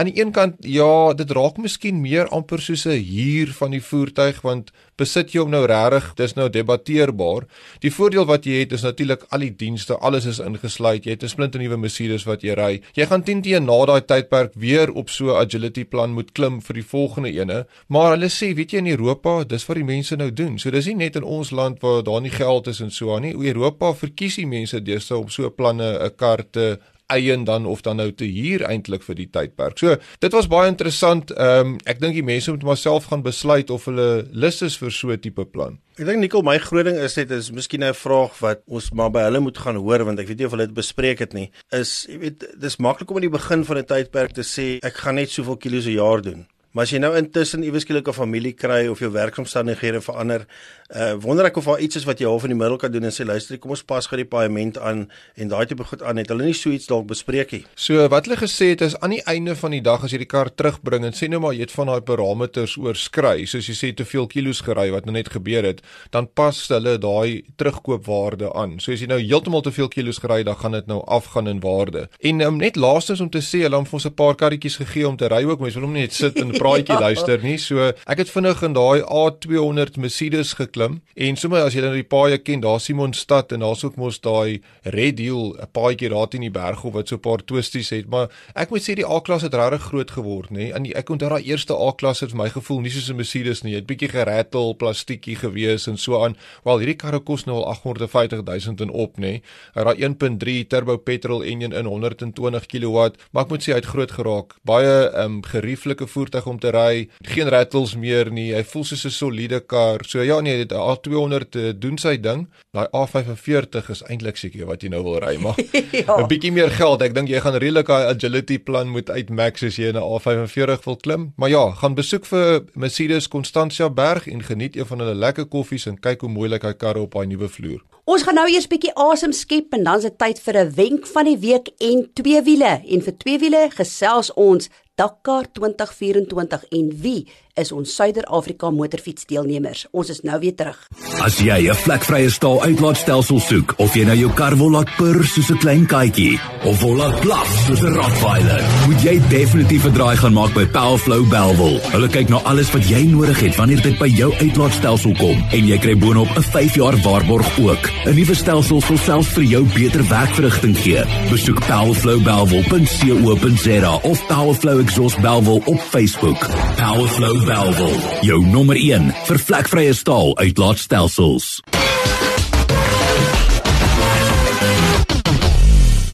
aan 0.00 0.08
die 0.08 0.16
een 0.16 0.30
kant 0.32 0.56
ja, 0.64 1.12
dit 1.12 1.30
raak 1.36 1.58
miskien 1.60 1.98
meer 2.00 2.28
amper 2.32 2.60
soos 2.64 2.86
'n 2.88 2.96
huur 3.04 3.52
van 3.52 3.70
die 3.70 3.82
voertuig 3.84 4.40
want 4.40 4.70
besit 4.96 5.32
jy 5.32 5.40
hom 5.40 5.50
nou 5.50 5.64
regtig, 5.66 6.14
dis 6.16 6.34
nou 6.36 6.48
debatteerbaar. 6.48 7.46
Die 7.80 7.92
voordeel 7.92 8.26
wat 8.28 8.44
jy 8.44 8.60
het 8.60 8.72
is 8.72 8.82
natuurlik 8.82 9.24
al 9.30 9.44
die 9.44 9.56
dienste, 9.56 9.96
alles 9.98 10.26
is 10.26 10.40
ingesluit. 10.40 11.04
Jy 11.04 11.10
het 11.10 11.22
'n 11.24 11.28
splinte 11.28 11.58
nuwe 11.58 11.76
Mercedes 11.76 12.24
wat 12.24 12.42
jy 12.42 12.54
ry. 12.54 12.80
Jy 12.94 13.06
gaan 13.06 13.22
teen 13.22 13.42
teen 13.42 13.64
na 13.64 13.86
daai 13.86 14.00
tydperk 14.00 14.52
weer 14.54 14.92
op 14.92 15.10
so 15.10 15.24
'n 15.32 15.46
agility 15.46 15.84
plan 15.84 16.12
moet 16.12 16.32
klim 16.32 16.60
vir 16.60 16.74
die 16.74 16.84
volgende 16.84 17.32
ene. 17.32 17.66
Maar 17.88 18.10
hulle 18.10 18.28
sê, 18.28 18.54
weet 18.54 18.70
jy 18.72 18.78
in 18.78 18.86
Europa, 18.86 19.44
dis 19.44 19.66
wat 19.66 19.76
die 19.76 19.84
mense 19.84 20.16
nou 20.16 20.32
doen. 20.32 20.58
So 20.58 20.70
dis 20.70 20.86
nie 20.86 20.94
net 20.94 21.16
in 21.16 21.24
ons 21.24 21.50
land 21.50 21.80
waar 21.80 22.02
daar 22.02 22.20
nie 22.20 22.30
geld 22.30 22.66
is 22.66 22.80
en 22.80 22.90
so 22.90 23.14
aan 23.14 23.22
nie. 23.22 23.34
Europa 23.34 23.92
verkies 23.92 24.36
die 24.36 24.46
mense 24.46 24.82
deesdae 24.82 25.18
om 25.18 25.28
so 25.28 25.50
planne 25.50 25.98
'n 26.04 26.16
kar 26.16 26.44
te 26.50 26.78
eien 27.10 27.44
dan 27.44 27.66
of 27.66 27.82
dan 27.82 27.96
nou 28.00 28.10
te 28.12 28.24
huur 28.24 28.64
eintlik 28.68 29.04
vir 29.06 29.18
die 29.18 29.28
tydperk. 29.30 29.78
So, 29.78 29.96
dit 30.22 30.32
was 30.36 30.48
baie 30.50 30.70
interessant. 30.70 31.30
Ehm 31.30 31.74
um, 31.74 31.78
ek 31.84 32.00
dink 32.00 32.14
die 32.14 32.26
mense 32.26 32.50
moet 32.50 32.66
maar 32.66 32.80
self 32.80 33.10
gaan 33.10 33.22
besluit 33.26 33.70
of 33.70 33.84
hulle 33.90 34.26
lus 34.32 34.62
is 34.62 34.78
vir 34.78 34.90
so 34.90 35.10
'n 35.10 35.20
tipe 35.20 35.44
plan. 35.44 35.78
Ek 35.98 36.06
dink 36.06 36.18
Nicole, 36.18 36.46
my 36.46 36.58
groot 36.58 36.84
ding 36.84 36.96
is 36.96 37.16
net 37.16 37.30
is 37.30 37.50
miskien 37.50 37.84
'n 37.84 37.94
vraag 37.94 38.38
wat 38.40 38.62
ons 38.66 38.90
maar 38.92 39.10
by 39.10 39.22
hulle 39.28 39.40
moet 39.40 39.58
gaan 39.58 39.76
hoor 39.76 40.04
want 40.04 40.18
ek 40.18 40.28
weet 40.28 40.38
nie 40.38 40.46
of 40.46 40.52
hulle 40.52 40.66
dit 40.66 40.74
bespreek 40.74 41.18
het 41.18 41.34
nie. 41.34 41.50
Is 41.72 42.06
jy 42.08 42.18
weet, 42.18 42.44
dis 42.60 42.78
maklik 42.78 43.10
om 43.10 43.16
aan 43.16 43.28
die 43.28 43.38
begin 43.38 43.64
van 43.64 43.78
'n 43.78 43.84
tydperk 43.84 44.32
te 44.32 44.42
sê 44.42 44.78
ek 44.82 44.96
gaan 44.96 45.14
net 45.14 45.30
soveel 45.30 45.56
kilos 45.56 45.86
'n 45.86 45.98
jaar 45.98 46.22
doen. 46.22 46.46
Maar 46.70 46.86
as 46.86 46.92
jy 46.94 47.00
nou 47.02 47.16
intussen 47.18 47.64
iewes 47.66 47.82
skielik 47.82 48.08
'n 48.08 48.14
familie 48.14 48.52
kry 48.54 48.86
of 48.86 49.00
jou 49.00 49.10
werkomstandighede 49.10 50.00
verander, 50.00 50.46
uh 50.90 51.14
wonder 51.22 51.46
ek 51.46 51.56
of 51.56 51.68
daar 51.70 51.78
iets 51.78 52.00
is 52.00 52.04
wat 52.04 52.18
jy 52.18 52.26
half 52.26 52.42
in 52.42 52.50
die 52.50 52.58
middel 52.58 52.78
kan 52.80 52.90
doen 52.90 53.06
en 53.06 53.12
sê 53.14 53.22
luister, 53.26 53.58
kom 53.62 53.70
ons 53.76 53.82
pas 53.86 54.06
gou 54.10 54.16
die 54.18 54.26
paaiement 54.26 54.78
aan 54.82 55.04
en 55.38 55.50
daai 55.52 55.62
tipe 55.70 55.84
goed 55.86 56.02
aan. 56.02 56.18
Het 56.18 56.32
hulle 56.32 56.48
nie 56.48 56.56
so 56.56 56.72
iets 56.74 56.88
dalk 56.90 57.06
bespreek 57.06 57.52
nie? 57.54 57.60
So 57.78 58.08
wat 58.10 58.26
hulle 58.26 58.38
gesê 58.40 58.72
het 58.72 58.82
is 58.82 58.96
aan 58.98 59.14
die 59.14 59.22
einde 59.30 59.54
van 59.54 59.76
die 59.76 59.82
dag 59.86 60.02
as 60.02 60.10
jy 60.10 60.24
die 60.24 60.30
kar 60.30 60.50
terugbring 60.50 61.06
en 61.06 61.14
sê 61.14 61.28
nou 61.30 61.38
maar 61.44 61.54
jy 61.54 61.62
het 61.68 61.74
van 61.76 61.92
daai 61.92 62.02
parameters 62.08 62.74
oorskry, 62.80 63.46
soos 63.46 63.68
jy 63.70 63.76
sê 63.78 63.92
te 63.94 64.06
veel 64.08 64.26
kilos 64.32 64.64
gery 64.66 64.88
wat 64.90 65.06
nou 65.06 65.14
net 65.14 65.30
gebeur 65.30 65.68
het, 65.68 65.84
dan 66.10 66.26
pas 66.26 66.58
hulle 66.74 66.96
daai 66.98 67.46
terugkoopwaarde 67.60 68.50
aan. 68.58 68.80
So 68.82 68.90
as 68.90 69.04
jy 69.04 69.10
nou 69.12 69.20
heeltemal 69.22 69.62
te 69.62 69.74
veel 69.76 69.92
kilos 69.94 70.18
gery, 70.18 70.42
dan 70.48 70.58
gaan 70.58 70.74
dit 70.74 70.90
nou 70.90 71.04
afgaan 71.06 71.46
in 71.54 71.62
waarde. 71.62 72.08
En 72.18 72.42
um, 72.48 72.58
net 72.58 72.74
laastens 72.74 73.22
om 73.22 73.30
te 73.30 73.44
sê, 73.44 73.62
hulle 73.62 73.78
het 73.78 73.94
ons 73.94 74.06
'n 74.10 74.14
paar 74.14 74.34
karretjies 74.34 74.82
gegee 74.82 75.06
om 75.06 75.16
te 75.16 75.30
ry 75.30 75.44
ook, 75.46 75.60
mense 75.60 75.78
wil 75.78 75.86
hom 75.86 75.94
net 75.94 76.12
sit 76.12 76.40
en 76.40 76.50
praatjie 76.50 76.98
luister 77.06 77.38
nie. 77.42 77.58
So 77.58 77.78
ek 78.10 78.26
het 78.26 78.30
vinnig 78.30 78.62
in 78.62 78.74
daai 78.74 79.06
A200 79.06 80.02
Mercedes 80.02 80.54
geklim 80.58 80.79
en 80.80 81.36
sommer 81.36 81.64
as 81.64 81.74
jy 81.74 81.82
nou 81.84 81.94
die 81.94 82.06
paaie 82.06 82.38
ken, 82.38 82.60
daar 82.60 82.80
Simonstad 82.80 83.52
en 83.52 83.60
daar's 83.60 83.84
ook 83.84 83.96
mos 83.96 84.20
daai 84.20 84.60
Red 84.82 85.18
Hill, 85.18 85.56
'n 85.60 85.68
paadjie 85.72 86.08
daar 86.08 86.28
teen 86.28 86.40
die 86.40 86.50
berg 86.50 86.84
of 86.84 86.92
wat 86.94 87.08
so 87.08 87.16
'n 87.16 87.20
paar 87.20 87.44
twisties 87.44 87.90
het, 87.90 88.08
maar 88.08 88.28
ek 88.54 88.70
moet 88.70 88.82
sê 88.82 88.94
die 88.94 89.06
A-klas 89.06 89.42
het 89.42 89.54
regtig 89.54 89.82
groot 89.82 90.10
geword, 90.10 90.50
nê. 90.50 90.72
En 90.72 90.86
ek 90.86 91.10
onthou 91.10 91.28
daai 91.28 91.44
eerste 91.44 91.74
A-klas 91.74 92.20
het 92.20 92.30
vir 92.30 92.38
my 92.38 92.48
gevoel 92.48 92.80
nie 92.80 92.90
soos 92.90 93.10
'n 93.10 93.16
Mercedes 93.16 93.62
nie. 93.62 93.74
Dit 93.74 93.86
bietjie 93.86 94.08
gerattel, 94.08 94.74
plastiekie 94.74 95.36
gewees 95.36 95.86
en 95.86 95.96
so 95.96 96.22
aan. 96.24 96.36
Wel 96.64 96.78
hierdie 96.78 96.96
karre 96.96 97.20
kos 97.20 97.44
nou 97.46 97.56
al 97.56 97.66
850 97.66 98.42
000 98.44 98.76
en 98.80 98.90
op, 98.90 99.18
nê. 99.18 99.42
Daai 99.74 99.96
1.3 99.96 100.64
turbo 100.68 100.96
petrol 100.96 101.42
enjin 101.42 101.72
in 101.72 101.86
120 101.86 102.66
kW, 102.66 103.10
maar 103.32 103.44
ek 103.44 103.50
moet 103.50 103.62
sê 103.62 103.72
hy 103.72 103.80
het 103.80 103.92
groot 103.92 104.10
geraak. 104.10 104.54
Baie 104.64 105.10
ehm 105.10 105.24
um, 105.24 105.42
gerieflike 105.42 106.06
voertuig 106.06 106.46
om 106.46 106.58
te 106.58 106.70
ry, 106.70 107.08
geen 107.22 107.48
rattles 107.48 107.96
meer 107.96 108.30
nie. 108.30 108.52
Hy 108.54 108.62
voel 108.64 108.84
soos 108.84 109.04
'n 109.04 109.10
soliede 109.10 109.60
kar. 109.60 110.04
So 110.06 110.22
ja 110.22 110.40
nee, 110.40 110.66
dit 110.70 110.78
A200 110.78 111.58
uh, 111.58 111.72
doen 111.76 111.98
sy 112.00 112.16
ding. 112.22 112.46
Daai 112.74 112.86
A45 112.94 113.90
is 113.94 114.02
eintlik 114.08 114.38
seker 114.40 114.68
wat 114.70 114.84
jy 114.84 114.92
nou 114.94 115.02
wil 115.06 115.18
ry, 115.22 115.36
maar 115.42 115.58
'n 115.58 115.92
ja. 116.06 116.26
bietjie 116.30 116.52
meer 116.54 116.70
geld. 116.70 117.02
Ek 117.02 117.14
dink 117.14 117.28
jy 117.28 117.40
gaan 117.42 117.58
redelik 117.58 117.90
daai 117.90 118.10
agility 118.14 118.58
plan 118.58 118.88
moet 118.88 119.10
uitmax 119.10 119.66
as 119.66 119.76
jy 119.76 119.92
in 119.92 119.98
'n 119.98 120.06
A45 120.06 120.84
wil 120.84 120.96
klim. 120.96 121.32
Maar 121.36 121.50
ja, 121.50 121.64
gaan 121.82 121.94
besoek 121.94 122.26
vir 122.26 122.64
Mercedes 122.74 123.28
Constantia 123.28 123.90
Berg 123.90 124.26
en 124.26 124.42
geniet 124.42 124.76
een 124.76 124.86
van 124.86 124.98
hulle 124.98 125.14
lekker 125.14 125.46
koffies 125.46 125.86
en 125.86 126.00
kyk 126.00 126.20
hoe 126.20 126.30
mooi 126.30 126.48
lyk 126.48 126.62
hy 126.62 126.72
karre 126.72 127.00
op 127.00 127.12
daai 127.12 127.26
nuwe 127.26 127.48
vloer. 127.48 127.82
Ons 128.10 128.24
gaan 128.26 128.34
nou 128.34 128.48
eers 128.50 128.66
bietjie 128.66 128.90
asem 128.98 129.32
skep 129.32 129.74
en 129.76 129.84
dan 129.84 130.00
is 130.00 130.06
dit 130.08 130.18
tyd 130.18 130.38
vir 130.40 130.56
'n 130.58 130.74
wenk 130.74 131.06
van 131.06 131.24
die 131.24 131.38
week 131.38 131.68
en 131.78 132.10
twee 132.14 132.42
wiele. 132.42 132.82
En 132.88 133.02
vir 133.02 133.16
twee 133.18 133.38
wiele 133.38 133.70
gesels 133.70 134.32
ons 134.34 134.68
Dakar 135.00 135.46
2024 135.52 136.64
en 136.68 136.92
wie 137.00 137.28
is 137.60 137.72
ons 137.72 137.92
Suider-Afrika 137.96 138.70
motorfietsdeelnemers. 138.74 139.86
Ons 139.96 140.10
is 140.14 140.20
nou 140.26 140.38
weer 140.42 140.54
terug. 140.56 140.78
As 141.24 141.38
jy 141.40 141.68
'n 141.68 141.74
vlekvrye 141.74 142.30
staal 142.30 142.62
uitlaatstelsel 142.62 143.40
soek 143.40 143.74
of 143.78 143.94
jy 143.94 144.04
nou 144.04 144.16
jou 144.16 144.30
kar 144.34 144.56
wil 144.56 144.70
laat 144.70 144.96
purr 144.96 145.24
soos 145.24 145.50
'n 145.50 145.58
klein 145.58 145.86
katjie 145.86 146.40
of 146.64 146.80
wil 146.82 146.96
laat 146.96 147.20
blaf 147.20 147.66
soos 147.66 147.82
'n 147.82 147.94
rottweiler, 147.94 148.62
moet 148.86 149.02
jy 149.02 149.20
definitief 149.28 149.84
'n 149.84 149.92
draai 149.92 150.16
gaan 150.16 150.32
maak 150.32 150.54
by 150.54 150.66
Powerflow 150.66 151.28
Belwel. 151.28 151.80
Hulle 151.92 152.08
kyk 152.08 152.28
na 152.28 152.36
alles 152.36 152.70
wat 152.70 152.88
jy 152.88 153.04
nodig 153.04 153.40
het 153.40 153.56
wanneer 153.56 153.82
dit 153.82 153.98
by 153.98 154.08
jou 154.08 154.34
uitlaatstelsel 154.34 155.14
kom 155.18 155.44
en 155.52 155.66
jy 155.66 155.78
kry 155.78 155.98
boonop 155.98 156.36
'n 156.36 156.42
5 156.42 156.74
jaar 156.74 156.96
waarborg 157.02 157.58
ook. 157.58 157.90
'n 158.06 158.14
Nuwe 158.14 158.34
stelsel 158.34 158.80
sal 158.80 158.96
selfs 158.96 159.28
vir 159.28 159.44
jou 159.44 159.64
beter 159.74 160.08
werkverrigting 160.08 160.76
gee. 160.76 161.04
Besoek 161.30 161.66
powerflowbelwel.co.za 161.66 163.98
of 164.02 164.26
Powerflow 164.26 164.80
Exhaust 164.90 165.20
Belwel 165.20 165.62
op 165.64 165.78
Facebook. 165.78 166.38
Powerflow 166.76 167.44
Belwel, 167.44 167.92
jou 168.20 168.46
nommer 168.46 168.76
1 168.76 169.12
vir 169.28 169.38
vlekvrye 169.38 169.92
staal 169.94 170.32
uitlaatstelsels. 170.40 171.60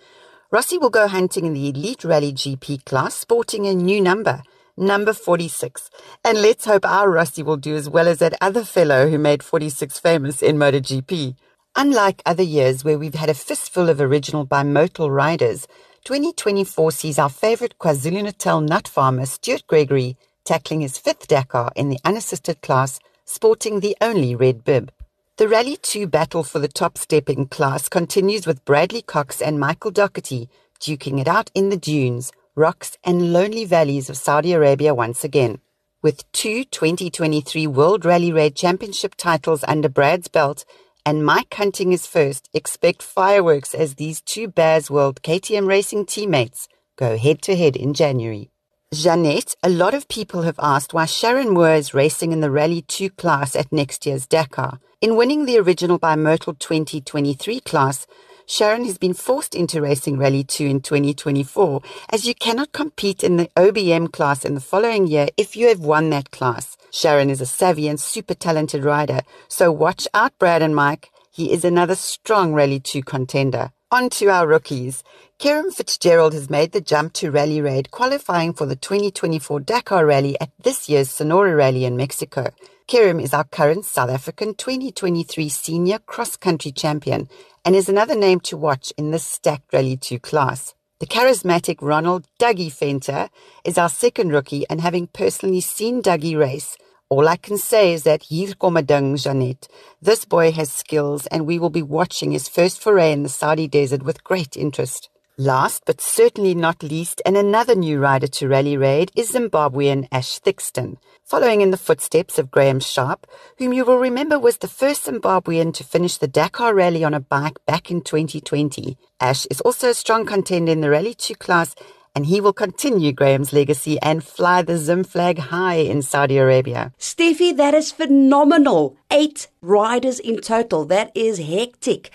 Rossi 0.51 0.77
will 0.77 0.89
go 0.89 1.07
hunting 1.07 1.45
in 1.45 1.53
the 1.53 1.69
Elite 1.69 2.03
Rally 2.03 2.31
GP 2.31 2.85
class, 2.85 3.15
sporting 3.15 3.65
a 3.65 3.73
new 3.73 3.99
number 4.01 4.43
number 4.77 5.13
46. 5.13 5.89
And 6.23 6.41
let's 6.41 6.65
hope 6.65 6.85
our 6.85 7.09
Rusty 7.09 7.43
will 7.43 7.57
do 7.57 7.75
as 7.75 7.89
well 7.89 8.07
as 8.07 8.19
that 8.19 8.37
other 8.39 8.63
fellow 8.63 9.09
who 9.09 9.17
made 9.17 9.43
46 9.43 9.99
famous 9.99 10.41
in 10.41 10.57
MotoGP. 10.57 11.35
Unlike 11.75 12.21
other 12.25 12.43
years 12.43 12.83
where 12.83 12.97
we've 12.97 13.15
had 13.15 13.29
a 13.29 13.33
fistful 13.33 13.89
of 13.89 13.99
original 13.99 14.45
bimodal 14.45 15.13
riders, 15.13 15.67
2024 16.05 16.91
sees 16.91 17.19
our 17.19 17.29
favourite 17.29 17.77
KwaZulu-Natal 17.79 18.61
nut 18.61 18.87
farmer 18.87 19.25
Stuart 19.25 19.63
Gregory 19.67 20.17
tackling 20.43 20.81
his 20.81 20.97
fifth 20.97 21.27
Dakar 21.27 21.71
in 21.75 21.89
the 21.89 21.99
unassisted 22.05 22.61
class, 22.61 22.99
sporting 23.25 23.81
the 23.81 23.97
only 23.99 24.33
red 24.33 24.63
bib. 24.63 24.91
The 25.35 25.47
Rally 25.47 25.77
2 25.77 26.07
battle 26.07 26.43
for 26.43 26.59
the 26.59 26.67
top 26.67 26.97
stepping 26.97 27.47
class 27.47 27.89
continues 27.89 28.47
with 28.47 28.65
Bradley 28.65 29.01
Cox 29.01 29.41
and 29.41 29.59
Michael 29.59 29.91
Doherty 29.91 30.49
duking 30.79 31.19
it 31.19 31.27
out 31.27 31.51
in 31.53 31.69
the 31.69 31.77
dunes, 31.77 32.31
rocks, 32.58 32.98
and 33.04 33.32
lonely 33.32 33.63
valleys 33.63 34.10
of 34.10 34.17
Saudi 34.17 34.52
Arabia 34.52 34.93
once 34.93 35.24
again. 35.24 35.62
With 36.02 36.30
two 36.32 36.63
2023 36.65 37.67
World 37.67 38.04
Rally 38.04 38.32
Raid 38.32 38.56
Championship 38.56 39.15
titles 39.15 39.63
under 39.67 39.88
Brad's 39.88 40.28
belt 40.28 40.65
and 41.06 41.26
Mike 41.26 41.54
hunting 41.54 41.91
his 41.91 42.06
first, 42.06 42.50
expect 42.54 43.02
fireworks 43.02 43.74
as 43.74 43.96
these 43.96 44.22
two 44.22 44.48
Bears 44.48 44.91
World 44.91 45.22
KTM 45.22 45.67
racing 45.67 46.06
teammates 46.06 46.67
go 46.98 47.17
head 47.17 47.41
to 47.43 47.56
head 47.56 47.78
in 47.78 47.93
January. 47.93 48.52
Jeanette, 48.93 49.56
a 49.62 49.70
lot 49.70 49.93
of 49.93 50.08
people 50.08 50.41
have 50.41 50.60
asked 50.60 50.93
why 50.93 51.06
Sharon 51.06 51.50
Moore 51.50 51.76
is 51.76 51.93
racing 51.93 52.32
in 52.32 52.41
the 52.41 52.52
Rally 52.52 52.82
2 52.82 53.10
class 53.12 53.56
at 53.56 53.72
next 53.72 54.06
year's 54.06 54.26
Dakar. 54.26 54.80
In 55.00 55.15
winning 55.15 55.46
the 55.46 55.60
original 55.60 56.00
bimodal 56.00 56.58
2023 56.58 57.60
class, 57.60 58.08
Sharon 58.49 58.86
has 58.86 58.97
been 58.97 59.13
forced 59.13 59.55
into 59.55 59.81
racing 59.81 60.17
Rally 60.17 60.41
2 60.41 60.65
in 60.65 60.79
2024, 60.79 61.81
as 62.10 62.25
you 62.25 62.33
cannot 62.33 62.71
compete 62.71 63.21
in 63.21 63.36
the 63.36 63.49
OBM 63.57 64.13
class 64.13 64.45
in 64.45 64.53
the 64.53 64.62
following 64.62 65.05
year 65.05 65.27
if 65.36 65.57
you 65.57 65.67
have 65.67 65.81
won 65.81 66.10
that 66.12 66.31
class. 66.31 66.77
Sharon 66.89 67.29
is 67.29 67.41
a 67.41 67.45
savvy 67.45 67.89
and 67.89 67.99
super 67.99 68.33
talented 68.33 68.86
rider, 68.86 69.19
so 69.49 69.69
watch 69.69 70.07
out, 70.13 70.31
Brad 70.39 70.62
and 70.62 70.73
Mike. 70.73 71.10
He 71.29 71.51
is 71.51 71.65
another 71.65 71.95
strong 71.95 72.53
Rally 72.53 72.79
2 72.79 73.03
contender. 73.03 73.73
On 73.89 74.10
to 74.10 74.28
our 74.28 74.45
rookies. 74.45 75.02
Kieran 75.39 75.71
Fitzgerald 75.71 76.34
has 76.34 76.50
made 76.50 76.73
the 76.73 76.82
jump 76.82 77.13
to 77.13 77.32
Rally 77.32 77.62
Raid, 77.62 77.89
qualifying 77.89 78.52
for 78.52 78.65
the 78.65 78.76
2024 78.76 79.62
Dakar 79.62 80.06
Rally 80.06 80.36
at 80.41 80.52
this 80.62 80.89
year's 80.89 81.10
Sonora 81.10 81.56
Rally 81.56 81.86
in 81.86 81.95
Mexico. 81.95 82.52
Kerem 82.89 83.23
is 83.23 83.34
our 83.34 83.45
current 83.45 83.86
South 83.86 84.10
African 84.10 84.56
2023 84.56 85.47
Senior 85.47 86.00
Cross 86.00 86.36
Country 86.36 86.73
Champion 86.73 87.30
and 87.63 87.78
is 87.78 87.88
another 87.88 88.15
name 88.15 88.41
to 88.41 88.58
watch 88.58 88.91
in 88.97 89.12
this 89.12 89.23
stacked 89.23 89.71
Rally 89.71 89.95
2 89.95 90.19
class. 90.19 90.73
The 91.00 91.08
charismatic 91.08 91.78
Ronald 91.80 92.28
Dougie 92.41 92.69
Fenter 92.69 93.30
is 93.63 93.78
our 93.78 93.88
second 93.88 94.34
rookie, 94.34 94.65
and 94.69 94.82
having 94.82 95.08
personally 95.08 95.62
seen 95.62 96.02
Dougie 96.02 96.38
race, 96.38 96.76
all 97.10 97.28
I 97.28 97.38
can 97.38 97.58
say 97.58 97.93
is 97.93 98.04
that 98.04 98.24
hier 98.24 98.54
kom 98.56 98.76
ding, 98.86 99.15
Jeanette. 99.15 99.67
This 100.02 100.26
boy 100.26 100.52
has 100.52 100.72
skills, 100.72 101.26
and 101.28 101.46
we 101.46 101.58
will 101.58 101.70
be 101.70 101.82
watching 101.82 102.32
his 102.32 102.50
first 102.50 102.82
foray 102.82 103.13
in 103.13 103.24
the 103.24 103.30
Saudi 103.30 103.67
desert 103.67 104.04
with 104.04 104.24
great 104.24 104.58
interest. 104.58 105.10
Last 105.38 105.84
but 105.86 106.02
certainly 106.02 106.56
not 106.56 106.82
least, 106.82 107.22
and 107.26 107.38
another 107.38 107.76
new 107.76 108.00
rider 108.00 108.28
to 108.28 108.48
Rally 108.48 108.76
Raid 108.76 109.12
is 109.15 109.34
Zimbabwean 109.34 110.08
Ash 110.12 110.39
Thixton, 110.39 110.98
following 111.24 111.62
in 111.62 111.72
the 111.72 111.78
footsteps 111.78 112.39
of 112.39 112.50
Graham 112.52 112.80
Sharp, 112.80 113.28
whom 113.60 113.72
you 113.72 113.86
will 113.86 114.00
remember 114.00 114.39
was 114.39 114.58
the 114.58 114.67
first 114.67 115.06
Zimbabwean 115.06 115.74
to 115.76 115.84
finish 115.84 116.17
the 116.17 116.28
Dakar 116.28 116.74
Rally 116.74 117.04
on 117.04 117.13
a 117.13 117.20
bike 117.20 117.63
back 117.67 117.91
in 117.91 118.02
2020. 118.02 118.98
Ash 119.22 119.46
is 119.46 119.62
also 119.62 119.91
a 119.91 119.93
strong 119.93 120.26
contender 120.26 120.72
in 120.72 120.82
the 120.82 120.89
Rally 120.89 121.13
2 121.13 121.36
class, 121.36 121.76
and 122.17 122.25
he 122.25 122.41
will 122.41 122.51
continue 122.51 123.12
Graham's 123.12 123.53
legacy 123.53 123.99
and 124.01 124.23
fly 124.23 124.63
the 124.63 124.75
Zim 124.75 125.03
flag 125.03 125.38
high 125.38 125.75
in 125.75 126.01
Saudi 126.01 126.39
Arabia. 126.39 126.91
Steffi, 126.97 127.56
that 127.56 127.75
is 127.75 127.91
phenomenal. 127.91 128.97
Eight 129.12 129.49
riders 129.62 130.19
in 130.19 130.41
total. 130.41 130.84
That 130.84 131.12
is 131.13 131.38
hectic. 131.38 132.10